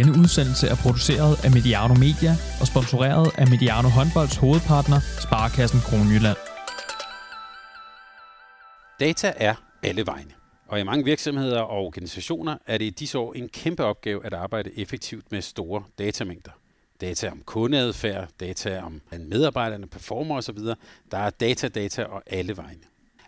[0.00, 6.36] Denne udsendelse er produceret af Mediano Media og sponsoreret af Mediano Håndbolds hovedpartner, Sparkassen Kronjylland.
[9.00, 10.30] Data er alle vegne.
[10.68, 14.34] Og i mange virksomheder og organisationer er det i disse år en kæmpe opgave at
[14.34, 16.52] arbejde effektivt med store datamængder.
[17.00, 20.58] Data om kundeadfærd, data om medarbejderne performer osv.
[21.10, 22.82] Der er data, data og alle vegne.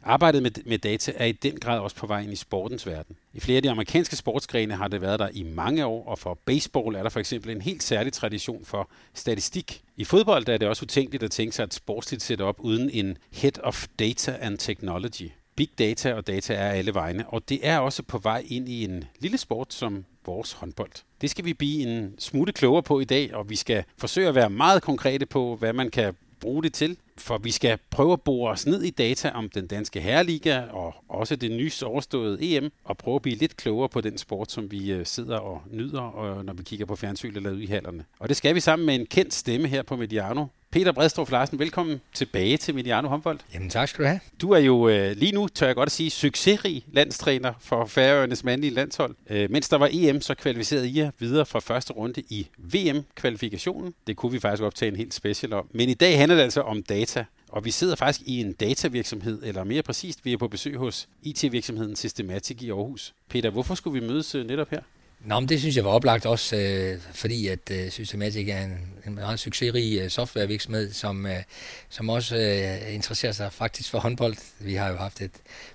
[0.05, 3.17] Arbejdet med, med data er i den grad også på vej ind i sportens verden.
[3.33, 6.39] I flere af de amerikanske sportsgrene har det været der i mange år, og for
[6.45, 9.83] baseball er der for eksempel en helt særlig tradition for statistik.
[9.97, 13.59] I fodbold er det også utænkeligt at tænke sig et sportsligt setup uden en Head
[13.63, 15.31] of Data and Technology.
[15.57, 18.85] Big data og data er alle vegne, og det er også på vej ind i
[18.85, 20.93] en lille sport som vores håndbold.
[21.21, 24.35] Det skal vi blive en smule klogere på i dag, og vi skal forsøge at
[24.35, 26.97] være meget konkrete på, hvad man kan bruge det til.
[27.23, 30.95] For vi skal prøve at bore os ned i data om den danske herreliga og
[31.09, 34.71] også det nys overståede EM, og prøve at blive lidt klogere på den sport, som
[34.71, 38.05] vi øh, sidder og nyder, når vi kigger på fjernsynet eller ude i hallerne.
[38.19, 41.59] Og det skal vi sammen med en kendt stemme her på Mediano, Peter Bredstrup Larsen,
[41.59, 43.39] velkommen tilbage til Mediano Håndbold.
[43.55, 44.21] Jamen tak skal du have.
[44.41, 48.45] Du er jo øh, lige nu, tør jeg godt at sige, succesrig landstræner for Færøernes
[48.45, 49.15] mandlige landshold.
[49.31, 53.95] Øh, mens der var EM, så kvalificerede I jer videre fra første runde i VM-kvalifikationen.
[54.07, 55.69] Det kunne vi faktisk optage en helt special om.
[55.73, 57.25] Men i dag handler det altså om data.
[57.49, 61.09] Og vi sidder faktisk i en datavirksomhed, eller mere præcist, vi er på besøg hos
[61.23, 63.15] IT-virksomheden Systematic i Aarhus.
[63.29, 64.81] Peter, hvorfor skulle vi mødes øh, netop her?
[65.25, 68.79] Nå, men det synes jeg var oplagt også, øh, fordi at øh, Systematic er en,
[69.07, 71.43] en meget succesrig øh, softwarevirksomhed, som, øh,
[71.89, 74.37] som også øh, interesserer sig faktisk for håndbold.
[74.61, 75.31] Vi har jo haft et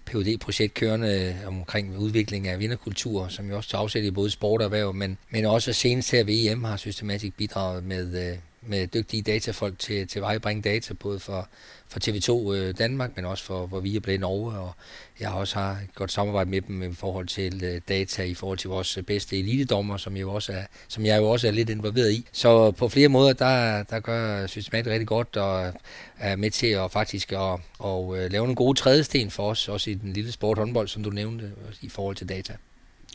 [0.05, 4.29] phd projekt kørende øh, omkring udvikling af vinderkultur, som jo også tager afsæt i både
[4.29, 8.37] sport og erhverv, men, men også senest her ved EM har Systematic bidraget med, øh,
[8.67, 11.49] med dygtige datafolk til, til at bringe data, både for,
[11.87, 14.71] for TV2 øh, Danmark, men også for, for Viaplay Norge, og
[15.19, 18.33] jeg har også har et godt samarbejde med dem i forhold til øh, data, i
[18.33, 21.47] forhold til vores øh, bedste elitedommer, som, jeg jo også er, som jeg jo også
[21.47, 22.27] er lidt involveret i.
[22.31, 25.73] Så på flere måder, der, der gør systematisk rigtig godt, og
[26.19, 29.89] er med til at faktisk at, at, at lave nogle gode trædesten for os, også
[29.89, 31.51] i den lille sport håndbold, som du nævnte,
[31.81, 32.53] i forhold til data.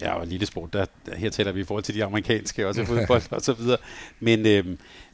[0.01, 2.85] Ja, og lille sport, der, der, her taler vi i forhold til de amerikanske, også
[2.85, 3.79] fodbold og så videre.
[4.21, 4.67] Men, øh,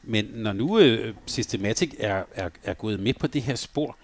[0.03, 3.97] men når nu øh, Systematic er, er, er gået med på det her spor,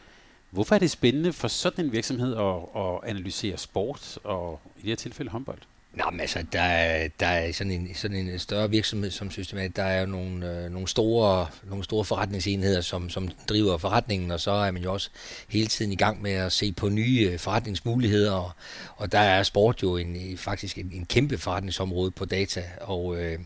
[0.50, 4.90] hvorfor er det spændende for sådan en virksomhed at, at analysere sport, og i det
[4.90, 5.60] her tilfælde håndbold?
[5.96, 9.76] Nå, men altså, der er, der er sådan, en, sådan en større virksomhed som Systemat.
[9.76, 14.40] Der er jo nogle, øh, nogle, store, nogle store forretningsenheder, som, som driver forretningen, og
[14.40, 15.10] så er man jo også
[15.50, 18.52] hele tiden i gang med at se på nye øh, forretningsmuligheder, og,
[18.96, 23.18] og der er sport jo en, øh, faktisk en, en kæmpe forretningsområde på data, og,
[23.18, 23.40] øh,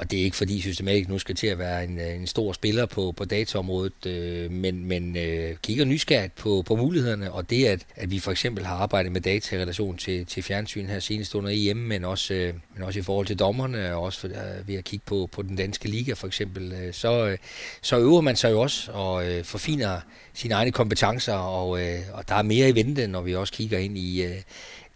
[0.00, 2.52] og det er ikke fordi Systematic nu skal til at være en, øh, en stor
[2.52, 7.66] spiller på, på dataområdet, øh, men, men øh, kigger nysgerrigt på, på mulighederne, og det
[7.66, 11.00] at, at vi for eksempel har arbejdet med data i relation til, til fjernsyn her
[11.00, 14.28] senest under EM, men også, øh, men også i forhold til dommerne, og også for,
[14.28, 17.38] øh, ved at kigge på, på den danske liga for eksempel, øh, så, øh,
[17.82, 20.00] så øver man sig jo også og øh, forfiner
[20.34, 23.78] sine egne kompetencer, og, øh, og der er mere i vente, når vi også kigger
[23.78, 24.22] ind i...
[24.22, 24.36] Øh,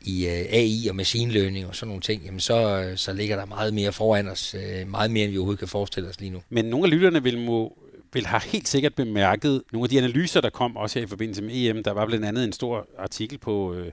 [0.05, 3.37] i øh, AI og machine learning og sådan nogle ting, jamen så, øh, så ligger
[3.37, 6.31] der meget mere foran os, øh, meget mere end vi overhovedet kan forestille os lige
[6.31, 6.43] nu.
[6.51, 7.79] Men nogle af lytterne vil, må,
[8.13, 11.43] vil have helt sikkert bemærket nogle af de analyser, der kom også her i forbindelse
[11.43, 11.83] med EM.
[11.83, 13.93] Der var blandt andet en stor artikel på øh,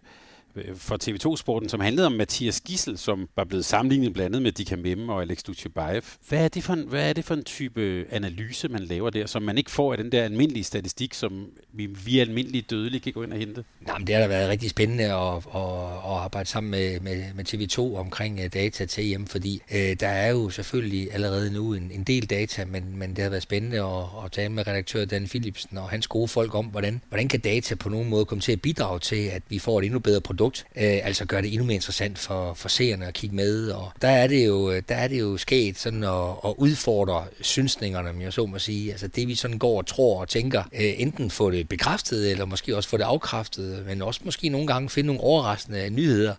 [0.55, 4.51] Øh, for TV2-sporten, som handlede om Mathias Gissel, som var blevet sammenlignet blandt andet med
[4.51, 6.01] Dika Mem og Alex Dutjebaev.
[6.29, 9.25] Hvad er, det for en, hvad er det for en type analyse, man laver der,
[9.25, 13.13] som man ikke får af den der almindelige statistik, som vi, vi almindelige dødelige kan
[13.13, 13.63] gå ind og hente?
[13.81, 15.61] Nej, men det har da været rigtig spændende at, at,
[16.05, 20.07] at arbejde sammen med, med, med TV2 omkring øh, data til hjem, fordi øh, der
[20.07, 23.77] er jo selvfølgelig allerede nu en, en del data, men, men det har været spændende
[23.77, 27.39] at, at tale med redaktør Dan Philipsen og hans gode folk om, hvordan, hvordan kan
[27.39, 30.21] data på nogen måde komme til at bidrage til, at vi får et endnu bedre
[30.21, 33.69] produkt produkt, øh, altså gør det endnu mere interessant for, for seerne at kigge med.
[33.71, 38.09] Og der er det jo, der er det jo sket sådan at, at udfordre synsningerne,
[38.09, 38.91] om jeg så må sige.
[38.91, 42.45] Altså det vi sådan går og tror og tænker, øh, enten få det bekræftet, eller
[42.45, 46.35] måske også få det afkræftet, men også måske nogle gange finde nogle overraskende nyheder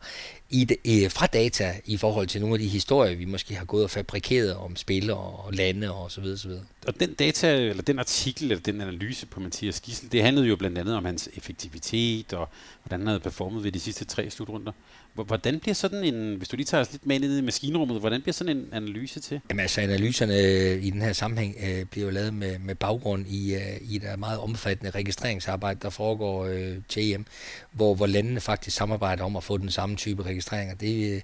[0.52, 3.84] i øh, fra data i forhold til nogle af de historier, vi måske har gået
[3.84, 6.64] og fabrikeret om spillere og lande og så videre, så videre.
[6.86, 10.56] Og den data, eller den artikel, eller den analyse på Mathias Gissel, det handlede jo
[10.56, 12.48] blandt andet om hans effektivitet, og
[12.82, 14.72] hvordan han havde performet ved de sidste tre slutrunder.
[15.14, 18.22] Hvordan bliver sådan en, hvis du lige tager os lidt med ind i maskinrummet, hvordan
[18.22, 19.40] bliver sådan en analyse til?
[19.50, 23.26] Jamen altså, analyserne øh, i den her sammenhæng øh, bliver jo lavet med, med baggrund
[23.28, 27.26] i, øh, i et meget omfattende registreringsarbejde, der foregår øh, til EM,
[27.72, 30.74] hvor, hvor landene faktisk samarbejder om at få den samme type registreringer.
[30.74, 31.22] Det,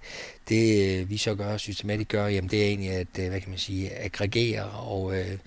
[0.48, 3.50] det øh, vi så gør, systematisk gør, jamen det er egentlig at, øh, hvad kan
[3.50, 5.38] man sige, aggregere og øh,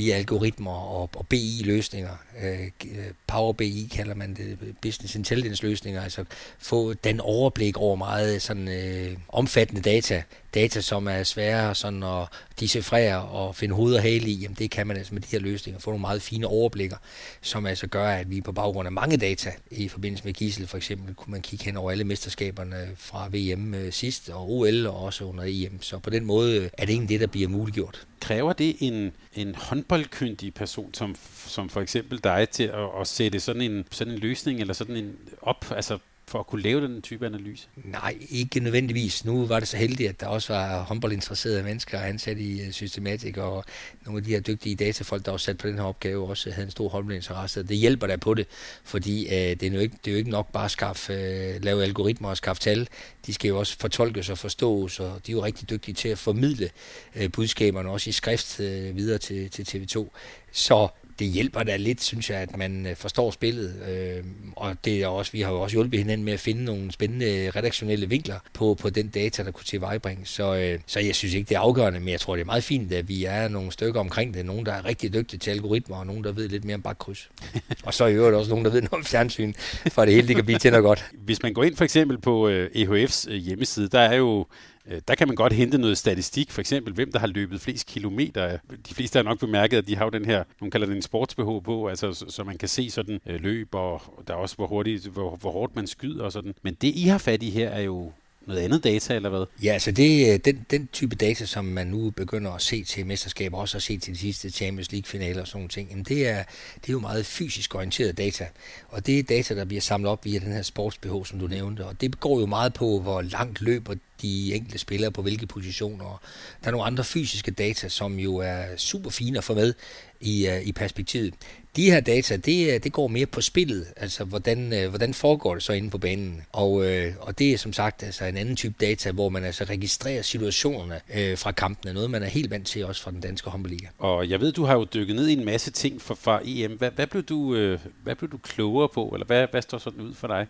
[0.00, 2.16] via algoritmer og, og BI-løsninger.
[2.42, 6.02] Øh, øh, Power BI kalder man det, Business Intelligence-løsninger.
[6.02, 6.24] Altså
[6.58, 10.22] få den overblik over meget sådan, øh, omfattende data.
[10.54, 12.26] Data, som er svære sådan at
[12.60, 14.34] decifrere og finde hoved og hale i.
[14.34, 15.80] Jamen, det kan man altså med de her løsninger.
[15.80, 16.96] Få nogle meget fine overblikker,
[17.40, 20.76] som altså gør, at vi på baggrund af mange data, i forbindelse med Gisel for
[20.76, 25.04] eksempel, kunne man kigge hen over alle mesterskaberne fra VM øh, sidst, og OL og
[25.04, 25.82] også under EM.
[25.82, 29.12] Så på den måde øh, er det egentlig det, der bliver muliggjort kræver det en,
[29.34, 31.14] en hånd fodboldkyndig person, som,
[31.46, 34.96] som for eksempel dig, til at, at sætte sådan en, sådan en løsning eller sådan
[34.96, 35.64] en op?
[35.70, 35.98] Altså
[36.30, 37.68] for at kunne lave den type analyse?
[37.84, 39.24] Nej, ikke nødvendigvis.
[39.24, 43.36] Nu var det så heldigt, at der også var håndboldinteresserede mennesker ansat i øh, Systematik,
[43.36, 43.64] og
[44.06, 46.64] nogle af de her dygtige datafolk, der var sat på den her opgave, også havde
[46.64, 47.62] en stor håndboldinteresse.
[47.62, 48.46] Det hjælper der på det,
[48.84, 51.64] fordi øh, det, er jo ikke, det er jo ikke nok bare at skaffe, øh,
[51.64, 52.88] lave algoritmer og skaffe tal.
[53.26, 56.18] De skal jo også fortolkes og forstås, og de er jo rigtig dygtige til at
[56.18, 56.70] formidle
[57.16, 60.08] øh, budskaberne, også i skrift øh, videre til, til TV2.
[60.52, 60.88] Så
[61.20, 63.74] det hjælper da lidt, synes jeg, at man øh, forstår spillet.
[63.88, 64.24] Øh,
[64.56, 67.50] og det er også, vi har jo også hjulpet hinanden med at finde nogle spændende
[67.56, 70.26] redaktionelle vinkler på, på den data, der kunne tilvejebringe.
[70.26, 72.64] Så, øh, så jeg synes ikke, det er afgørende, men jeg tror, det er meget
[72.64, 74.46] fint, at vi er nogle stykker omkring det.
[74.46, 77.30] Nogle, der er rigtig dygtige til algoritmer, og nogle, der ved lidt mere om bakkryds.
[77.86, 79.52] og så i øvrigt også nogle, der ved noget om fjernsyn,
[79.90, 81.06] for det hele det kan blive til noget godt.
[81.12, 84.46] Hvis man går ind for eksempel på øh, EHF's øh, hjemmeside, der er jo
[84.90, 87.86] Øh, der kan man godt hente noget statistik, for eksempel hvem der har løbet flest
[87.86, 88.58] kilometer.
[88.88, 91.02] De fleste har nok bemærket, at de har jo den her, nogle kalder det en
[91.02, 94.56] sportsbehov på, altså, så, så man kan se sådan øh, løb, og der er også,
[94.56, 96.54] hvor, hurtigt, hvor, hvor hårdt man skyder og sådan.
[96.62, 98.12] Men det, I har fat i her, er jo
[98.50, 99.44] noget andet data, eller hvad?
[99.62, 103.06] Ja, altså det, øh, den, den type data, som man nu begynder at se til
[103.06, 106.28] mesterskaber, også at se til de sidste Champions League-finaler og sådan nogle ting, jamen det,
[106.28, 106.44] er,
[106.74, 108.46] det er jo meget fysisk orienteret data.
[108.88, 111.86] Og det er data, der bliver samlet op via den her sportsbehov, som du nævnte.
[111.86, 116.20] Og det går jo meget på, hvor langt løber de enkelte spillere på hvilke positioner.
[116.60, 119.74] Der er nogle andre fysiske data, som jo er super fine at få med
[120.20, 121.34] i, uh, i perspektivet.
[121.76, 125.54] De her data, det, øh, det går mere på spillet, altså hvordan, uh, hvordan foregår
[125.54, 126.42] det så inde på banen.
[126.52, 129.64] Og, uh, og det er som sagt altså en anden type data, hvor man altså
[129.64, 133.50] registrerer situationerne uh, fra kampene, noget man er helt vant til også fra den danske
[133.50, 133.86] håndboldliga.
[133.98, 136.72] Og jeg ved, du har jo dykket ned i en masse ting fra, fra EM.
[136.72, 140.00] Hvad, hvad, blev du, uh, hvad blev du klogere på, eller hvad, hvad står sådan
[140.00, 140.46] ud for dig?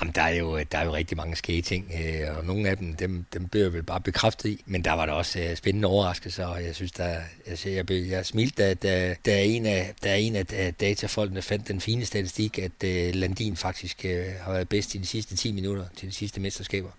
[0.00, 2.68] Jamen, der er jo, øh, der er jo rigtig mange skæge ting, øh, og nogle
[2.68, 4.62] af dem, dem, dem blev jeg vel bare bekræftet i.
[4.66, 8.04] Men der var der også øh, spændende overraskelser, og jeg synes, der, altså, jeg, blev,
[8.04, 12.58] jeg smilte, da, da, da, en af, da en af datafolkene fandt den fine statistik,
[12.58, 16.14] at øh, Landin faktisk øh, har været bedst i de sidste 10 minutter til de
[16.14, 16.90] sidste mesterskaber.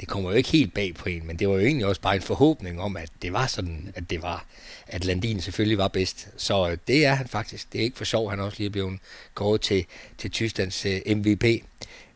[0.00, 2.16] Det kommer jo ikke helt bag på en, men det var jo egentlig også bare
[2.16, 4.46] en forhåbning om, at det var sådan, at det var,
[4.86, 6.28] at Landin selvfølgelig var bedst.
[6.36, 7.72] Så øh, det er han faktisk.
[7.72, 8.98] Det er ikke for sjov, han også lige er blevet
[9.34, 9.84] gået til,
[10.18, 11.44] til Tysklands øh, MVP.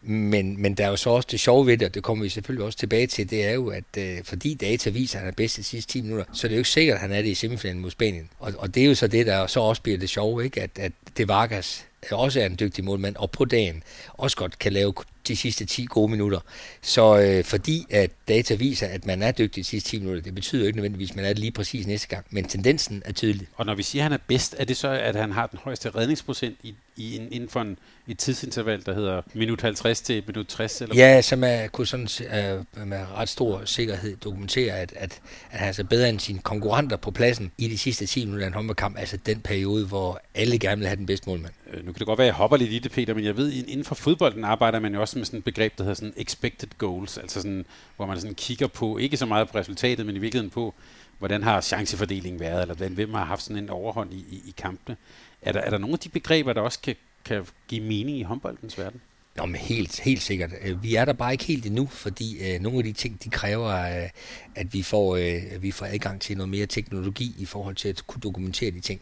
[0.04, 2.28] Men, men der er jo så også det sjove ved det, og det kommer vi
[2.28, 5.36] selvfølgelig også tilbage til, det er jo, at øh, fordi data viser, at han er
[5.36, 7.28] bedst de sidste 10 minutter, så er det jo ikke sikkert, at han er det
[7.28, 8.28] i semifinalen mod Spanien.
[8.38, 10.62] Og, og det er jo så det, der så også bliver det sjove, ikke?
[10.62, 13.82] At, at det Vargas også er en dygtig målmand, og på dagen
[14.14, 14.94] også godt kan lave
[15.28, 16.40] de sidste 10 gode minutter.
[16.82, 20.34] Så øh, fordi at data viser, at man er dygtig de sidste 10 minutter, det
[20.34, 23.12] betyder jo ikke nødvendigvis, at man er det lige præcis næste gang, men tendensen er
[23.12, 23.46] tydelig.
[23.54, 25.58] Og når vi siger, at han er bedst, er det så, at han har den
[25.62, 27.78] højeste redningsprocent i, i en, inden for en,
[28.08, 30.80] et tidsinterval, der hedder minut 50 til minut 60?
[30.80, 35.20] Eller ja, som er, kunne sådan uh, med ret stor sikkerhed dokumentere, at, at, at
[35.50, 38.48] han er altså bedre end sine konkurrenter på pladsen i de sidste 10 minutter af
[38.48, 41.52] en håndboldkamp, altså den periode, hvor alle gerne vil have den bedste målmand.
[41.72, 43.36] Øh, nu kan det godt være, at jeg hopper lidt i det, Peter, men jeg
[43.36, 46.14] ved, inden for fodbolden arbejder man jo også med sådan et begreb, der hedder sådan
[46.16, 47.64] expected goals, altså sådan,
[47.96, 50.74] hvor man sådan kigger på, ikke så meget på resultatet, men i virkeligheden på,
[51.18, 54.96] hvordan har chancefordelingen været, eller hvem har haft sådan en overhånd i, i, i kampene.
[55.42, 58.22] Er der, er der nogle af de begreber, der også kan, kan give mening i
[58.22, 59.02] håndboldens verden?
[59.36, 60.50] Nå, men helt, helt sikkert.
[60.62, 63.30] Øh, vi er der bare ikke helt endnu, fordi øh, nogle af de ting, de
[63.30, 64.08] kræver, øh,
[64.54, 68.06] at vi får, øh, vi får adgang til noget mere teknologi i forhold til at
[68.06, 69.00] kunne dokumentere de ting.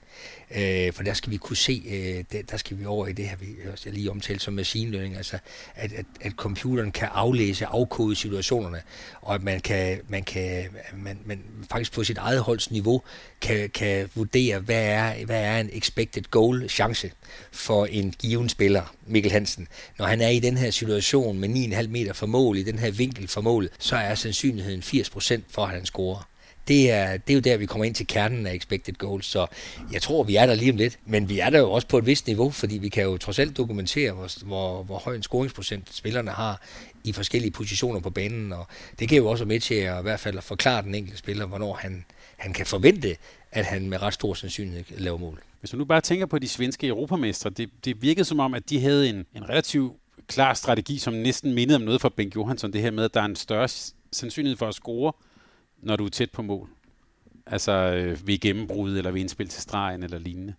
[0.57, 3.29] Øh, for der skal vi kunne se, øh, der, der skal vi over i det
[3.29, 3.47] her, vi
[3.85, 5.39] jeg lige omtalte som machine learning, altså
[5.75, 8.83] at, at, at computeren kan aflæse, afkode situationerne,
[9.21, 10.65] og at man kan, man kan
[10.97, 13.03] man, man faktisk på sit eget holds niveau
[13.41, 17.11] kan, kan vurdere, hvad er, hvad er en expected goal chance
[17.53, 19.69] for en given spiller, Mikkel Hansen.
[19.99, 22.91] Når han er i den her situation med 9,5 meter for mål, i den her
[22.91, 26.31] vinkel for mål, så er sandsynligheden 80% for, at han scorer
[26.71, 29.27] det er, det er jo der, vi kommer ind til kernen af expected goals.
[29.27, 29.47] Så
[29.93, 30.99] jeg tror, vi er der lige om lidt.
[31.07, 33.39] Men vi er der jo også på et vist niveau, fordi vi kan jo trods
[33.39, 36.61] alt dokumentere, hvor, hvor, hvor høj en scoringsprocent spillerne har
[37.05, 38.53] i forskellige positioner på banen.
[38.53, 38.67] Og
[38.99, 41.47] det kan jo også med til at, i hvert fald at forklare den enkelte spiller,
[41.47, 42.05] hvornår han,
[42.37, 43.17] han kan forvente,
[43.53, 45.43] at han med ret stor sandsynlighed laver mål.
[45.61, 48.71] Hvis du nu bare tænker på de svenske europamestre, det, det virkede som om, at
[48.71, 49.97] de havde en, en relativ
[50.31, 53.21] klar strategi, som næsten mindede om noget fra Bengt Johansson, det her med, at der
[53.21, 53.69] er en større
[54.13, 55.13] sandsynlighed for at score,
[55.83, 56.69] når du er tæt på mål.
[57.47, 60.55] Altså øh, ved gennembrud, eller ved indspil til stregen, eller lignende.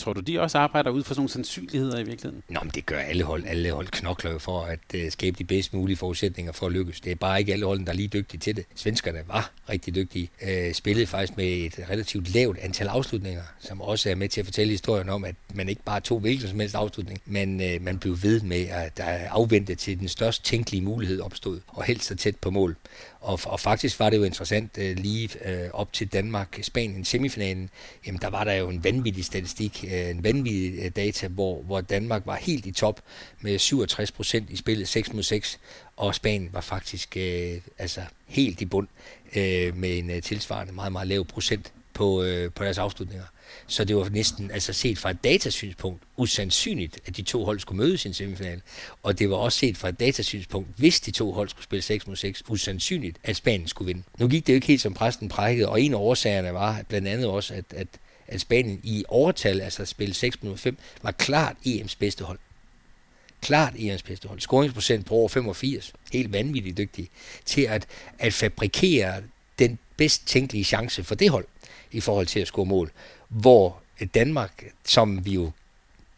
[0.00, 2.42] Tror du, de også arbejder ud fra sådan nogle sandsynligheder i virkeligheden?
[2.48, 3.44] Nå, men det gør alle hold.
[3.46, 7.00] Alle hold knokler for at uh, skabe de bedst mulige forudsætninger for at lykkes.
[7.00, 8.64] Det er bare ikke alle hold, der er lige dygtige til det.
[8.74, 10.30] Svenskerne var rigtig dygtige.
[10.42, 14.46] Uh, spillede faktisk med et relativt lavt antal afslutninger, som også er med til at
[14.46, 17.98] fortælle historien om, at man ikke bare tog hvilken som helst afslutning, men uh, man
[17.98, 22.36] blev ved med at afvente til den størst tænkelige mulighed opstod, og helst så tæt
[22.36, 22.76] på mål.
[23.20, 27.70] Og, og faktisk var det jo interessant øh, lige øh, op til Danmark-Spanien semifinalen,
[28.06, 31.80] jamen der var der jo en vanvittig statistik, øh, en vanvittig øh, data, hvor, hvor
[31.80, 33.00] Danmark var helt i top
[33.40, 35.58] med 67 procent i spillet 6 mod 6,
[35.96, 38.88] og Spanien var faktisk øh, altså helt i bund
[39.36, 43.24] øh, med en øh, tilsvarende meget, meget lav procent på, øh, på deres afslutninger.
[43.66, 47.78] Så det var næsten, altså set fra et datasynspunkt, usandsynligt, at de to hold skulle
[47.78, 48.60] mødes i en semifinal.
[49.02, 52.06] Og det var også set fra et datasynspunkt, hvis de to hold skulle spille 6
[52.06, 54.02] mod 6, usandsynligt, at Spanien skulle vinde.
[54.18, 57.08] Nu gik det jo ikke helt som præsten prækkede, og en af årsagerne var blandt
[57.08, 57.88] andet også, at, at,
[58.26, 62.38] at Spanien i overtal, altså spille 6 mod 5, var klart EM's bedste hold.
[63.40, 64.40] Klart EM's bedste hold.
[64.40, 65.92] Scoringsprocent på over 85.
[66.12, 67.08] Helt vanvittigt dygtig
[67.44, 67.86] til at,
[68.18, 69.22] at fabrikere
[69.58, 71.44] den bedst tænkelige chance for det hold
[71.92, 72.90] i forhold til at score mål
[73.30, 75.50] hvor øh, Danmark, som vi jo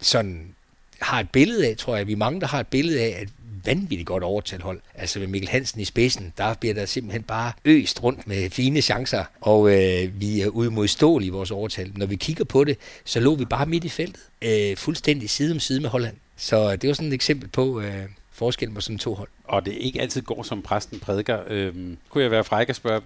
[0.01, 0.55] sådan
[1.01, 3.29] har et billede af, tror jeg, vi er mange, der har et billede af, at
[3.65, 4.81] vanvittigt godt overtalt hold.
[4.95, 8.81] Altså med Mikkel Hansen i spidsen, der bliver der simpelthen bare øst rundt med fine
[8.81, 11.93] chancer, og øh, vi er udmodståelige i vores overtal.
[11.97, 15.53] Når vi kigger på det, så lå vi bare midt i feltet, øh, fuldstændig side
[15.53, 16.17] om side med Holland.
[16.37, 19.29] Så det var sådan et eksempel på øh, forskellen på sådan to hold.
[19.45, 21.39] Og det ikke altid går, som præsten prædiker.
[21.49, 21.75] Øh,
[22.09, 23.03] kunne jeg være fræk at spørge,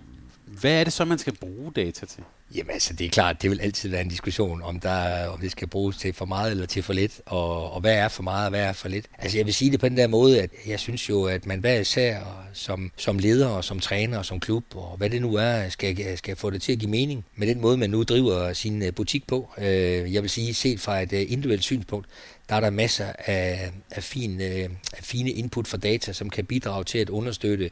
[0.47, 2.23] hvad er det så, man skal bruge data til?
[2.55, 5.51] Jamen altså, det er klart, det vil altid være en diskussion, om, der, om det
[5.51, 8.45] skal bruges til for meget eller til for lidt, og, og hvad er for meget
[8.45, 9.07] og hvad er for lidt.
[9.19, 11.61] Altså jeg vil sige det på den der måde, at jeg synes jo, at man
[11.61, 12.21] hver især
[12.53, 16.19] som, som leder og som træner og som klub, og hvad det nu er, skal,
[16.19, 18.95] skal få det til at give mening med den måde, man nu driver sin øh,
[18.95, 19.51] butik på.
[19.59, 22.07] Øh, jeg vil sige, set fra et øh, individuelt synspunkt,
[22.49, 24.69] der er der masser af, af, fin, af
[25.01, 27.71] fine input for data, som kan bidrage til at understøtte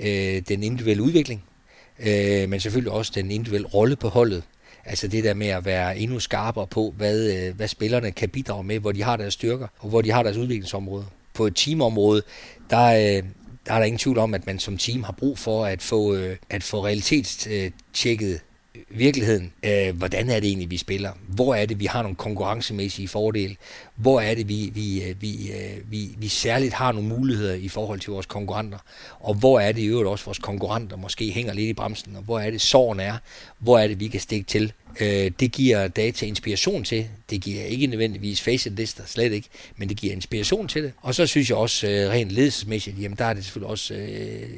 [0.00, 1.44] øh, den individuelle udvikling
[2.00, 4.42] øh, men selvfølgelig også den individuelle rolle på holdet.
[4.84, 8.64] Altså det der med at være endnu skarpere på, hvad, øh, hvad spillerne kan bidrage
[8.64, 11.06] med, hvor de har deres styrker, og hvor de har deres udviklingsområde.
[11.34, 12.22] På et teamområde,
[12.70, 13.22] der, øh,
[13.66, 16.14] der er der ingen tvivl om, at man som team har brug for at få,
[16.14, 18.40] øh, at få realitetstjekket
[18.88, 19.52] virkeligheden.
[19.62, 21.12] Øh, hvordan er det egentlig, vi spiller?
[21.28, 23.56] Hvor er det, vi har nogle konkurrencemæssige fordele?
[23.96, 27.68] Hvor er det, vi, vi, øh, vi, øh, vi, vi særligt har nogle muligheder i
[27.68, 28.78] forhold til vores konkurrenter?
[29.20, 32.16] Og hvor er det i øvrigt også, vores konkurrenter måske hænger lidt i bremsen?
[32.16, 33.16] Og hvor er det, sorgen er?
[33.58, 34.72] Hvor er det, vi kan stikke til?
[35.00, 37.06] Øh, det giver data inspiration til.
[37.30, 40.92] Det giver ikke nødvendigvis facet-lister, slet ikke, men det giver inspiration til det.
[41.02, 43.94] Og så synes jeg også rent ledelsesmæssigt, jamen der er det selvfølgelig også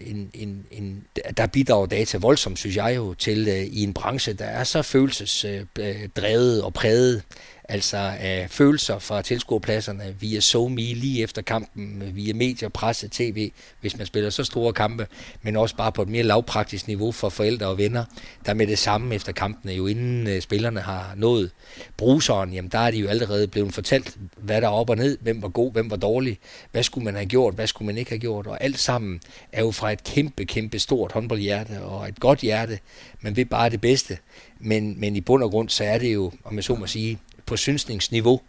[0.06, 1.04] en, en, en,
[1.36, 6.62] der bidrager data voldsomt, synes jeg jo, til i en branche, der er så følelsesdrevet
[6.62, 7.22] og præget
[7.68, 13.98] altså af følelser fra tilskuerpladserne via SoMe lige efter kampen, via medier, presse, tv, hvis
[13.98, 15.06] man spiller så store kampe,
[15.42, 18.04] men også bare på et mere lavpraktisk niveau for forældre og venner,
[18.46, 21.50] der med det samme efter kampene, jo inden øh, spillerne har nået
[21.96, 25.18] bruseren, jamen der er de jo allerede blevet fortalt, hvad der er op og ned,
[25.20, 26.38] hvem var god, hvem var dårlig,
[26.72, 29.20] hvad skulle man have gjort, hvad skulle man ikke have gjort, og alt sammen
[29.52, 32.78] er jo fra et kæmpe, kæmpe stort håndboldhjerte og et godt hjerte,
[33.20, 34.18] man vil bare det bedste,
[34.60, 37.18] men, men i bund og grund, så er det jo, om jeg så må sige,
[37.48, 38.40] på synsningsniveau.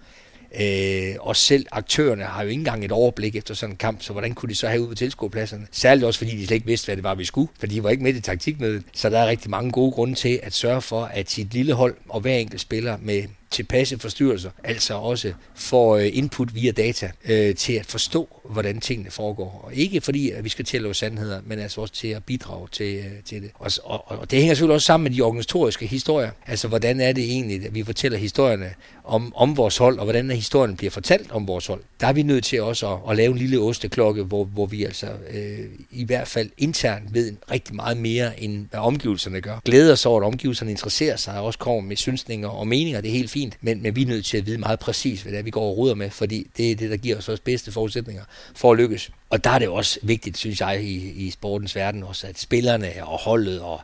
[0.61, 4.13] Øh, og selv aktørerne har jo ikke engang et overblik efter sådan en kamp, så
[4.13, 5.67] hvordan kunne de så have ud på tilskuerpladserne?
[5.71, 7.89] Særligt også fordi de slet ikke vidste, hvad det var, vi skulle, for de var
[7.89, 8.83] ikke med i taktikmødet.
[8.93, 11.95] Så der er rigtig mange gode grunde til at sørge for, at sit lille hold
[12.09, 17.55] og hver enkelt spiller med tilpasse forstyrrelser, altså også får øh, input via data øh,
[17.55, 19.61] til at forstå, hvordan tingene foregår.
[19.63, 22.95] Og ikke fordi, at vi skal tælle sandheder, men altså også til at bidrage til,
[22.95, 23.51] øh, til det.
[23.53, 26.31] Og, og, og det hænger selvfølgelig også sammen med de organisatoriske historier.
[26.47, 28.73] Altså, hvordan er det egentlig, at vi fortæller historierne
[29.09, 31.81] om, om vores hold, og hvordan historien bliver fortalt om vores hold.
[31.99, 34.83] Der er vi nødt til også at, at lave en lille osteklokke, hvor, hvor vi
[34.83, 39.59] altså øh, i hvert fald internt ved rigtig meget mere, end hvad omgivelserne gør.
[39.65, 43.09] Glæder os over, at omgivelserne interesserer sig, og også kommer med synsninger og meninger, det
[43.09, 45.39] er helt fint, men, men vi er nødt til at vide meget præcis, hvad det
[45.39, 47.71] er, vi går og ruder med, fordi det er det, der giver os også bedste
[47.71, 48.23] forudsætninger
[48.55, 49.11] for at lykkes.
[49.29, 52.91] Og der er det også vigtigt, synes jeg, i, i sportens verden også, at spillerne
[53.01, 53.81] og holdet og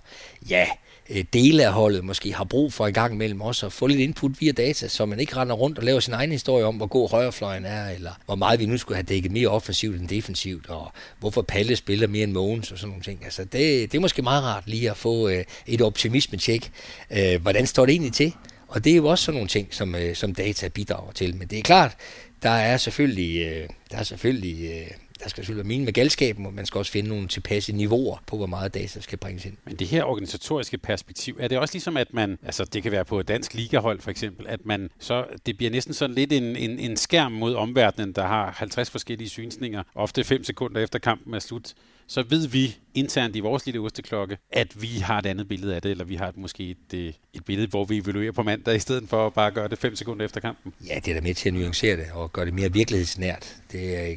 [0.50, 0.67] ja,
[1.09, 4.00] Øh, dele af holdet måske har brug for i gang imellem også at få lidt
[4.00, 6.88] input via data, så man ikke render rundt og laver sin egen historie om, hvor
[6.88, 10.69] god højrefløjen er, eller hvor meget vi nu skulle have dækket mere offensivt end defensivt,
[10.69, 13.25] og hvorfor Palle spiller mere end Mogens og sådan nogle ting.
[13.25, 16.71] Altså det, det er måske meget rart lige at få øh, et optimisme-tjek.
[17.12, 18.33] Øh, hvordan står det egentlig til?
[18.67, 21.35] Og det er jo også sådan nogle ting, som, øh, som data bidrager til.
[21.35, 21.97] Men det er klart,
[22.43, 24.91] der er selvfølgelig, øh, der er selvfølgelig øh,
[25.25, 28.24] der skal selvfølgelig være mening med galskaben, og man skal også finde nogle tilpasse niveauer
[28.27, 29.58] på, hvor meget data skal bringes ind.
[29.65, 33.05] Men det her organisatoriske perspektiv, er det også ligesom, at man, altså det kan være
[33.05, 36.55] på et dansk ligahold for eksempel, at man så, det bliver næsten sådan lidt en,
[36.55, 41.34] en, en skærm mod omverdenen, der har 50 forskellige synsninger, ofte 5 sekunder efter kampen
[41.34, 41.74] er slut,
[42.08, 45.82] så ved vi internt i vores lille osteklokke, at vi har et andet billede af
[45.82, 48.75] det, eller vi har et, måske et, øh, et billede, hvor vi evaluerer på mandag,
[48.75, 50.74] i stedet for at bare gøre det 5 sekunder efter kampen.
[50.88, 53.55] Ja, det er da med til at nuancere det, og gøre det mere virkelighedsnært.
[53.72, 54.15] Det er,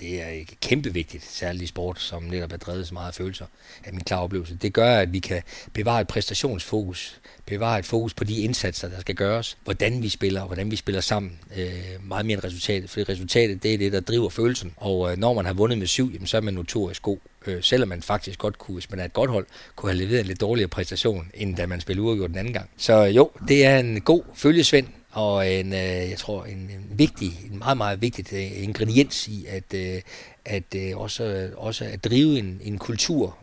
[0.00, 3.46] det er kæmpe vigtigt, særligt i sport, som netop er drevet så meget af følelser,
[3.84, 4.58] af min klare oplevelse.
[4.62, 9.00] Det gør, at vi kan bevare et præstationsfokus, bevare et fokus på de indsatser, der
[9.00, 12.90] skal gøres, hvordan vi spiller, og hvordan vi spiller sammen, øh, meget mere end resultatet.
[12.90, 14.72] For resultatet, det er det, der driver følelsen.
[14.76, 17.18] Og øh, når man har vundet med syv, jamen, så er man notorisk god.
[17.46, 19.46] Øh, selvom man faktisk godt kunne, hvis man er et godt hold,
[19.76, 22.70] kunne have leveret en lidt dårligere præstation, end da man spillede uafgjort den anden gang.
[22.76, 26.98] Så øh, jo, det er en god følgesvend, og en, øh, jeg tror, en, en
[26.98, 30.02] vigtig, en meget, meget vigtig øh, ingrediens i at, øh,
[30.44, 33.38] at også, også at drive en, en kultur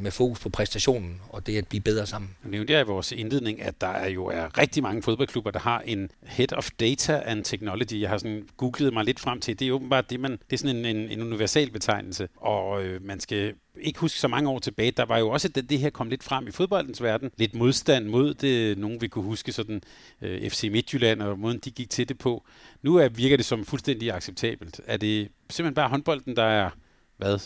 [0.00, 2.30] med fokus på præstationen og det at blive bedre sammen.
[2.44, 5.58] Nu nævnte jeg i vores indledning, at der er jo er rigtig mange fodboldklubber, der
[5.58, 8.00] har en Head of Data and Technology.
[8.00, 9.58] Jeg har sådan googlet mig lidt frem til.
[9.58, 13.04] Det er åbenbart det, man, det er sådan en, en, en universal betegnelse, og øh,
[13.04, 15.90] man skal ikke huske så mange år tilbage, der var jo også, at det her
[15.90, 17.30] kom lidt frem i fodboldens verden.
[17.36, 19.82] Lidt modstand mod det, nogen vi kunne huske, sådan
[20.22, 22.44] øh, FC Midtjylland og måden de gik til det på.
[22.82, 24.80] Nu er, virker det som fuldstændig acceptabelt.
[24.86, 26.70] Er det simpelthen bare håndbolden, der er
[27.18, 27.38] hvad,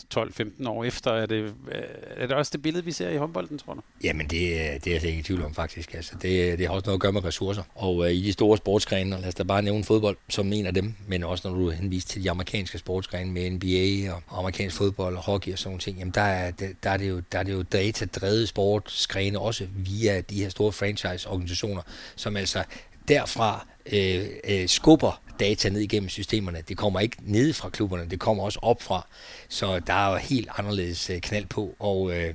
[0.63, 1.81] 12-15 år efter, er det, øh,
[2.15, 3.81] er det også det billede, vi ser i håndbolden, tror du?
[4.03, 5.93] Jamen, det, øh, det er jeg ikke i tvivl om, faktisk.
[5.93, 7.63] Altså, det, øh, det har også noget at gøre med ressourcer.
[7.75, 10.73] Og øh, i de store sportsgrene, lad os da bare nævne fodbold som en af
[10.73, 15.15] dem, men også når du henviser til de amerikanske sportsgrene med NBA og amerikansk fodbold
[15.15, 16.51] og hockey og sådan nogle ting, jamen der er,
[16.83, 20.71] der er det jo, der er det jo datadrevet sportsgrene også via de her store
[20.71, 21.81] franchise-organisationer,
[22.15, 22.63] som altså
[23.07, 26.63] derfra øh, øh, skubber data ned igennem systemerne.
[26.67, 29.07] Det kommer ikke ned fra klubberne, det kommer også op fra.
[29.49, 32.33] Så der er jo helt anderledes øh, knald på, og øh,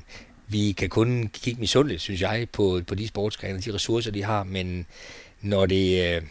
[0.49, 4.45] vi kan kun kigge misundeligt, synes jeg, på, på de sportsgrene, de ressourcer, de har,
[4.45, 4.87] men
[5.41, 6.23] når det, øh,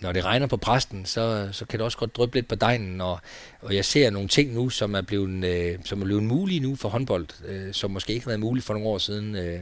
[0.00, 3.00] når det regner på præsten, så, så kan det også godt dryppe lidt på dejen,
[3.00, 3.18] og,
[3.60, 6.76] og jeg ser nogle ting nu, som er blevet, øh, som er blevet mulige nu
[6.76, 9.36] for håndbold, øh, som måske ikke har været muligt for nogle år siden.
[9.36, 9.60] Øh,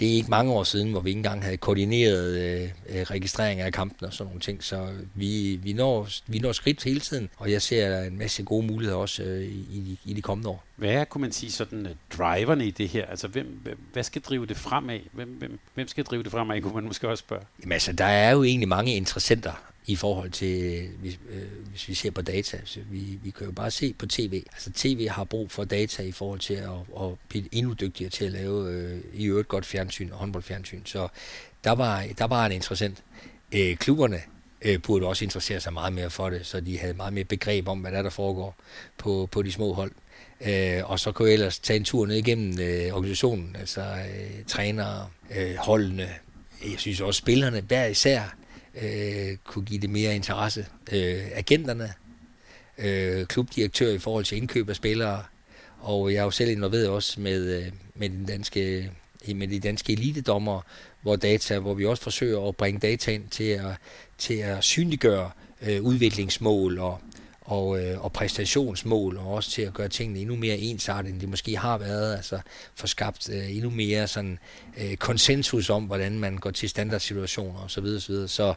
[0.00, 3.60] det er ikke mange år siden, hvor vi ikke engang havde koordineret øh, øh, registrering
[3.60, 7.28] af kampen og sådan nogle ting, så vi, vi, når, vi når skridt hele tiden,
[7.36, 10.64] og jeg ser en masse gode muligheder også øh, i, i de kommende år.
[10.76, 13.06] Hvad er, kunne man sige, sådan uh, driverne i det her?
[13.06, 15.00] Altså, hvem, hvad skal drive det fremad?
[15.12, 17.42] Hvem, hvem, hvem skal drive det fremad, kunne man måske også spørge?
[17.62, 21.94] Jamen altså, der er jo egentlig mange interessenter i forhold til, hvis, øh, hvis vi
[21.94, 22.60] ser på data.
[22.64, 24.42] Så vi, vi kan jo bare se på tv.
[24.52, 28.24] Altså tv har brug for data i forhold til at, at blive endnu dygtigere til
[28.24, 30.80] at lave øh, i øvrigt godt fjernsyn og håndboldfjernsyn.
[30.84, 31.08] Så
[31.64, 33.02] der var, der var en interessant.
[33.52, 34.20] Øh, klubberne
[34.62, 37.68] øh, burde også interessere sig meget mere for det, så de havde meget mere begreb
[37.68, 38.56] om, hvad der, der foregår
[38.98, 39.92] på, på de små hold.
[40.40, 44.44] Øh, og så kunne jeg ellers tage en tur ned igennem øh, organisationen, altså øh,
[44.46, 46.08] trænere, øh, holdene,
[46.64, 48.34] jeg synes også spillerne hver især
[48.74, 50.66] øh, kunne give det mere interesse.
[50.92, 51.92] Øh, agenterne,
[52.78, 55.22] øh, klubdirektør i forhold til indkøb af spillere,
[55.80, 58.90] og jeg er jo selv involveret også med, øh, med, den danske,
[59.34, 60.60] med de danske elitedommer,
[61.02, 63.74] hvor, data, hvor vi også forsøger at bringe data ind til at,
[64.18, 65.30] til at synliggøre
[65.62, 67.00] øh, udviklingsmål og,
[67.44, 71.28] og, øh, og præstationsmål, og også til at gøre tingene endnu mere ensartet, end det
[71.28, 72.40] måske har været, altså
[72.74, 74.38] få skabt øh, endnu mere sådan
[74.76, 77.68] øh, konsensus om, hvordan man går til standardsituationer osv.
[77.68, 78.28] Så, videre, så, videre.
[78.28, 78.54] så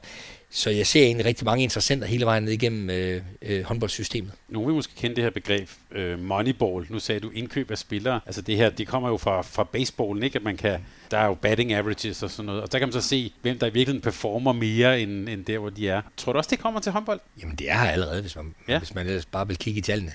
[0.50, 4.32] så jeg ser egentlig rigtig mange interessenter hele vejen ned igennem øh, øh, håndboldsystemet.
[4.50, 6.86] Nogle vil måske kende det her begreb øh, moneyball.
[6.90, 8.20] Nu sagde du indkøb af spillere.
[8.26, 10.36] Altså det her, det kommer jo fra, fra baseballen, ikke?
[10.36, 10.80] At man kan,
[11.12, 12.62] der er jo batting averages og sådan noget.
[12.62, 15.60] Og der kan man så se, hvem der i virkeligheden performer mere end, end der,
[15.60, 16.02] hvor de er.
[16.18, 17.20] Tror du også, det kommer til håndbold?
[17.42, 18.78] Jamen det er her allerede, hvis man, ja.
[18.78, 20.12] hvis man ellers bare vil kigge i tallene.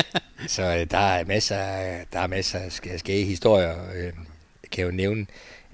[0.46, 1.56] så øh, der er masser,
[2.12, 3.92] der er masser af skæge historier.
[3.94, 4.12] Øh,
[4.62, 5.26] jeg kan jo nævne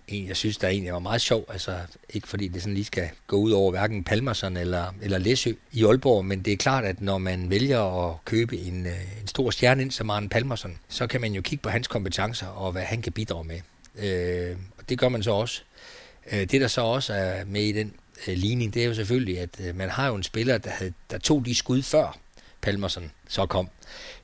[0.08, 1.44] en, jeg synes, der egentlig var meget sjov.
[1.48, 1.78] Altså,
[2.10, 5.84] ikke fordi det sådan lige skal gå ud over hverken Palmerson eller, eller Læsø i
[5.84, 9.50] Aalborg, men det er klart, at når man vælger at købe en, øh, en stor
[9.50, 12.82] stjerne ind som Arne Palmerson, så kan man jo kigge på hans kompetencer og hvad
[12.82, 13.60] han kan bidrage med.
[13.98, 15.62] Øh, og det gør man så også.
[16.32, 17.92] Øh, det, der så også er med i den
[18.28, 20.92] øh, ligning, det er jo selvfølgelig, at øh, man har jo en spiller, der, havde,
[21.10, 22.18] der tog de skud før
[22.68, 23.68] Palmerson så kom.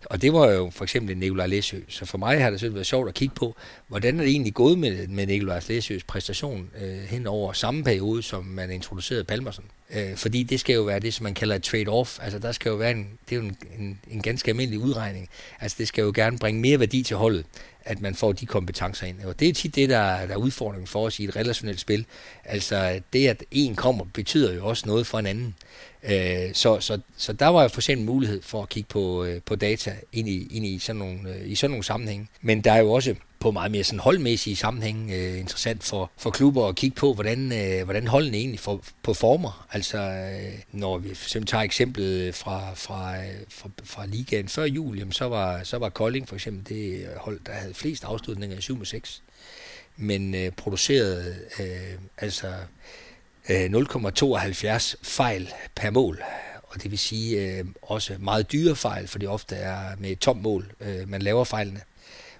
[0.04, 1.78] Og det var jo for eksempel Nikolaj Læsø.
[1.88, 3.56] Så for mig har det selvfølgelig været sjovt at kigge på,
[3.88, 8.22] hvordan er det egentlig gået med, med Nikolaj Læsøs præstation øh, hen over samme periode,
[8.22, 9.64] som man introducerede Palmerson.
[9.94, 12.24] Øh, fordi det skal jo være det, som man kalder et trade-off.
[12.24, 15.28] Altså der skal jo være en, det er jo en, en, en ganske almindelig udregning.
[15.60, 17.46] Altså det skal jo gerne bringe mere værdi til holdet,
[17.84, 19.24] at man får de kompetencer ind.
[19.24, 22.06] Og det er tit det, der, der er udfordringen for os i et relationelt spil.
[22.44, 25.54] Altså det, at en kommer, betyder jo også noget for en anden.
[26.08, 29.40] Øh, så, så, så der var jo for eksempel mulighed for at kigge på, øh,
[29.46, 32.28] på data ind i, ind i, sådan nogle, øh, i sådan nogle sammenhænge.
[32.42, 36.30] Men der er jo også på meget mere sådan holdmæssige sammenhæng øh, interessant for, for
[36.30, 39.66] klubber at kigge på, hvordan, øh, hvordan holdene egentlig for, performer.
[39.72, 44.64] Altså, øh, når vi for eksempel tager eksemplet fra, fra, øh, fra, fra ligaen før
[44.64, 48.58] jul, jamen, så, var, så var Kolding for eksempel det hold, der havde flest afslutninger
[48.58, 49.22] i 7 6
[49.96, 52.54] men øh, producerede øh, altså øh,
[53.48, 56.22] Øh, 0,72 fejl per mål.
[56.62, 60.18] Og det vil sige øh, også meget dyre fejl, for det ofte er med et
[60.18, 61.80] tomt mål, øh, man laver fejlene.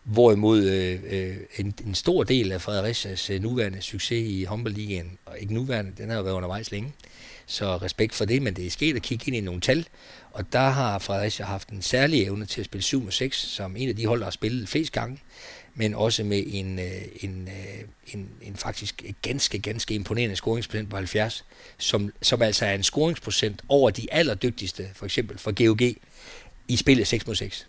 [0.05, 5.39] Hvorimod øh, øh, en, en stor del af Fredericias øh, nuværende succes i håndboldligaen, og
[5.39, 6.93] ikke nuværende, den har jo været undervejs længe,
[7.47, 9.87] så respekt for det, men det er sket at kigge ind i nogle tal,
[10.31, 13.89] og der har Fredericia haft en særlig evne til at spille 7 6, som en
[13.89, 15.19] af de hold, der har spillet flest gange,
[15.75, 17.85] men også med en, øh, en, øh,
[18.15, 21.45] en, en faktisk ganske, ganske imponerende scoringsprocent på 70,
[21.79, 25.97] som, som altså er en scoringsprocent over de allerdygtigste, for eksempel for GOG,
[26.69, 27.69] i spillet 6 mod 6.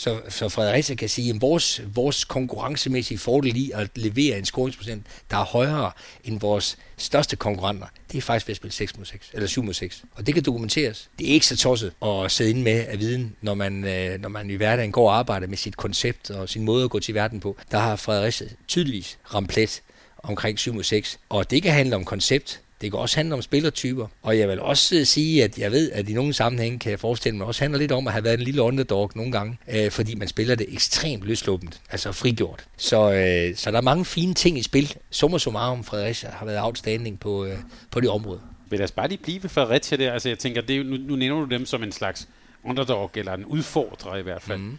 [0.00, 5.06] Så, så Fredericia kan sige, at vores, vores konkurrencemæssige fordel i at levere en scoringsprocent,
[5.30, 5.92] der er højere
[6.24, 9.62] end vores største konkurrenter, det er faktisk ved at spille 6 mod 6, eller 7
[9.62, 10.04] mod 6.
[10.14, 11.10] Og det kan dokumenteres.
[11.18, 14.28] Det er ikke så tosset at sidde inde med af viden, når man, øh, når
[14.28, 17.14] man i hverdagen går og arbejder med sit koncept og sin måde at gå til
[17.14, 17.56] verden på.
[17.70, 19.82] Der har Fredericia tydeligvis ramt plet
[20.18, 21.18] omkring 7 mod 6.
[21.28, 24.06] Og det kan handle om koncept, det kan også handle om spillertyper.
[24.22, 27.38] Og jeg vil også sige, at jeg ved, at i nogle sammenhænge kan jeg forestille
[27.38, 30.14] mig, også handler lidt om at have været en lille underdog nogle gange, øh, fordi
[30.14, 32.64] man spiller det ekstremt løsluppent, altså frigjort.
[32.76, 34.94] Så, øh, så der er mange fine ting i spil.
[35.10, 37.56] Summa summarum, Fredericia har været outstanding på, øh,
[37.90, 38.40] på det område.
[38.70, 40.12] Vil lad os bare lige blive ved Fredericia der.
[40.12, 42.28] Altså jeg tænker, det er, nu, nu nævner du dem som en slags
[42.64, 44.58] underdog, eller en udfordrer i hvert fald.
[44.58, 44.78] Mm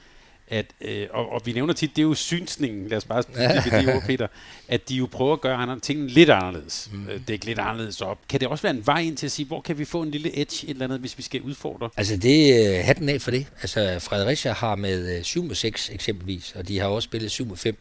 [0.51, 3.23] at, øh, og, og vi nævner tit, det er jo synsningen, lad os bare
[3.63, 4.27] sige det ord, Peter,
[4.67, 6.89] at de jo prøver at gøre andre ting lidt anderledes.
[6.93, 7.09] Mm.
[7.09, 8.17] Øh, det er lidt anderledes op.
[8.29, 10.11] Kan det også være en vej ind til at sige, hvor kan vi få en
[10.11, 11.89] lille edge, et eller andet, hvis vi skal udfordre?
[11.97, 13.45] Altså det øh, hatten af for det.
[13.61, 17.77] Altså Fredericia har med øh, 7 6 eksempelvis, og de har også spillet 7 5.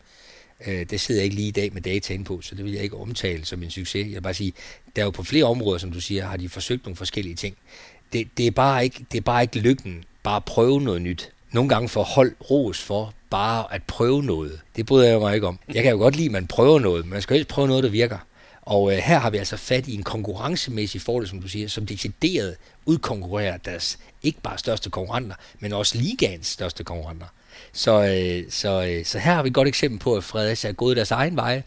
[0.66, 2.72] Øh, det sidder jeg ikke lige i dag med data ind på, så det vil
[2.72, 4.06] jeg ikke omtale som en succes.
[4.06, 4.52] Jeg vil bare sige,
[4.96, 7.56] der er jo på flere områder, som du siger, har de forsøgt nogle forskellige ting.
[8.12, 11.32] Det, det, er, bare ikke, det er bare ikke lykken, bare at prøve noget nyt
[11.52, 14.60] nogle gange får hold ros for bare at prøve noget.
[14.76, 15.58] Det bryder jeg mig ikke om.
[15.74, 17.84] Jeg kan jo godt lide, at man prøver noget, men man skal helst prøve noget,
[17.84, 18.18] der virker.
[18.62, 21.86] Og øh, her har vi altså fat i en konkurrencemæssig fordel, som du siger, som
[21.86, 27.26] decideret udkonkurrerer deres ikke bare største konkurrenter, men også ligaens største konkurrenter.
[27.72, 30.74] Så, øh, så, øh, så her har vi et godt eksempel på, at Fredericia er
[30.74, 31.62] gået deres egen vej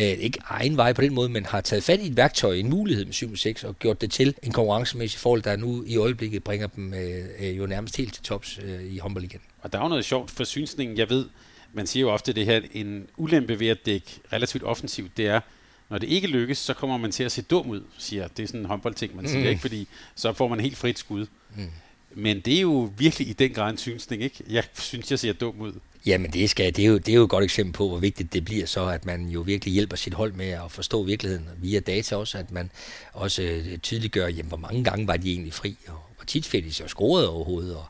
[0.00, 2.70] øh, ikke egen vej på den måde, men har taget fat i et værktøj, en
[2.70, 3.14] mulighed med
[3.62, 7.24] 7-6, og gjort det til en konkurrencemæssig forhold, der nu i øjeblikket bringer dem øh,
[7.40, 9.28] øh, jo nærmest helt til tops øh, i håndbold
[9.62, 10.98] Og der er jo noget sjovt for synsningen.
[10.98, 11.26] Jeg ved,
[11.72, 15.40] man siger jo ofte det her, en ulempe ved at dække relativt offensivt, det er,
[15.88, 18.46] når det ikke lykkes, så kommer man til at se dum ud, siger Det er
[18.46, 19.48] sådan en håndboldting, man siger, mm.
[19.48, 19.60] ikke?
[19.60, 21.26] Fordi så får man helt frit skud.
[21.56, 21.70] Mm.
[22.14, 24.44] Men det er jo virkelig i den grad en synsning, ikke?
[24.48, 25.72] Jeg synes, jeg ser dum ud.
[26.06, 28.32] Jamen det, skal, det, er jo, det er jo et godt eksempel på, hvor vigtigt
[28.32, 31.80] det bliver så, at man jo virkelig hjælper sit hold med at forstå virkeligheden via
[31.80, 32.70] data også, at man
[33.12, 36.64] også øh, tydeliggør, jamen, hvor mange gange var de egentlig fri, og hvor tit fik
[36.64, 37.76] de så scoret overhovedet.
[37.76, 37.84] Og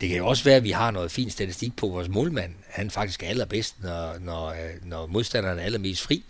[0.00, 2.52] det kan jo også være, at vi har noget fint statistik på vores målmand.
[2.68, 6.24] Han faktisk er allerbedst, når, når, øh, når modstanderen er allermest fri.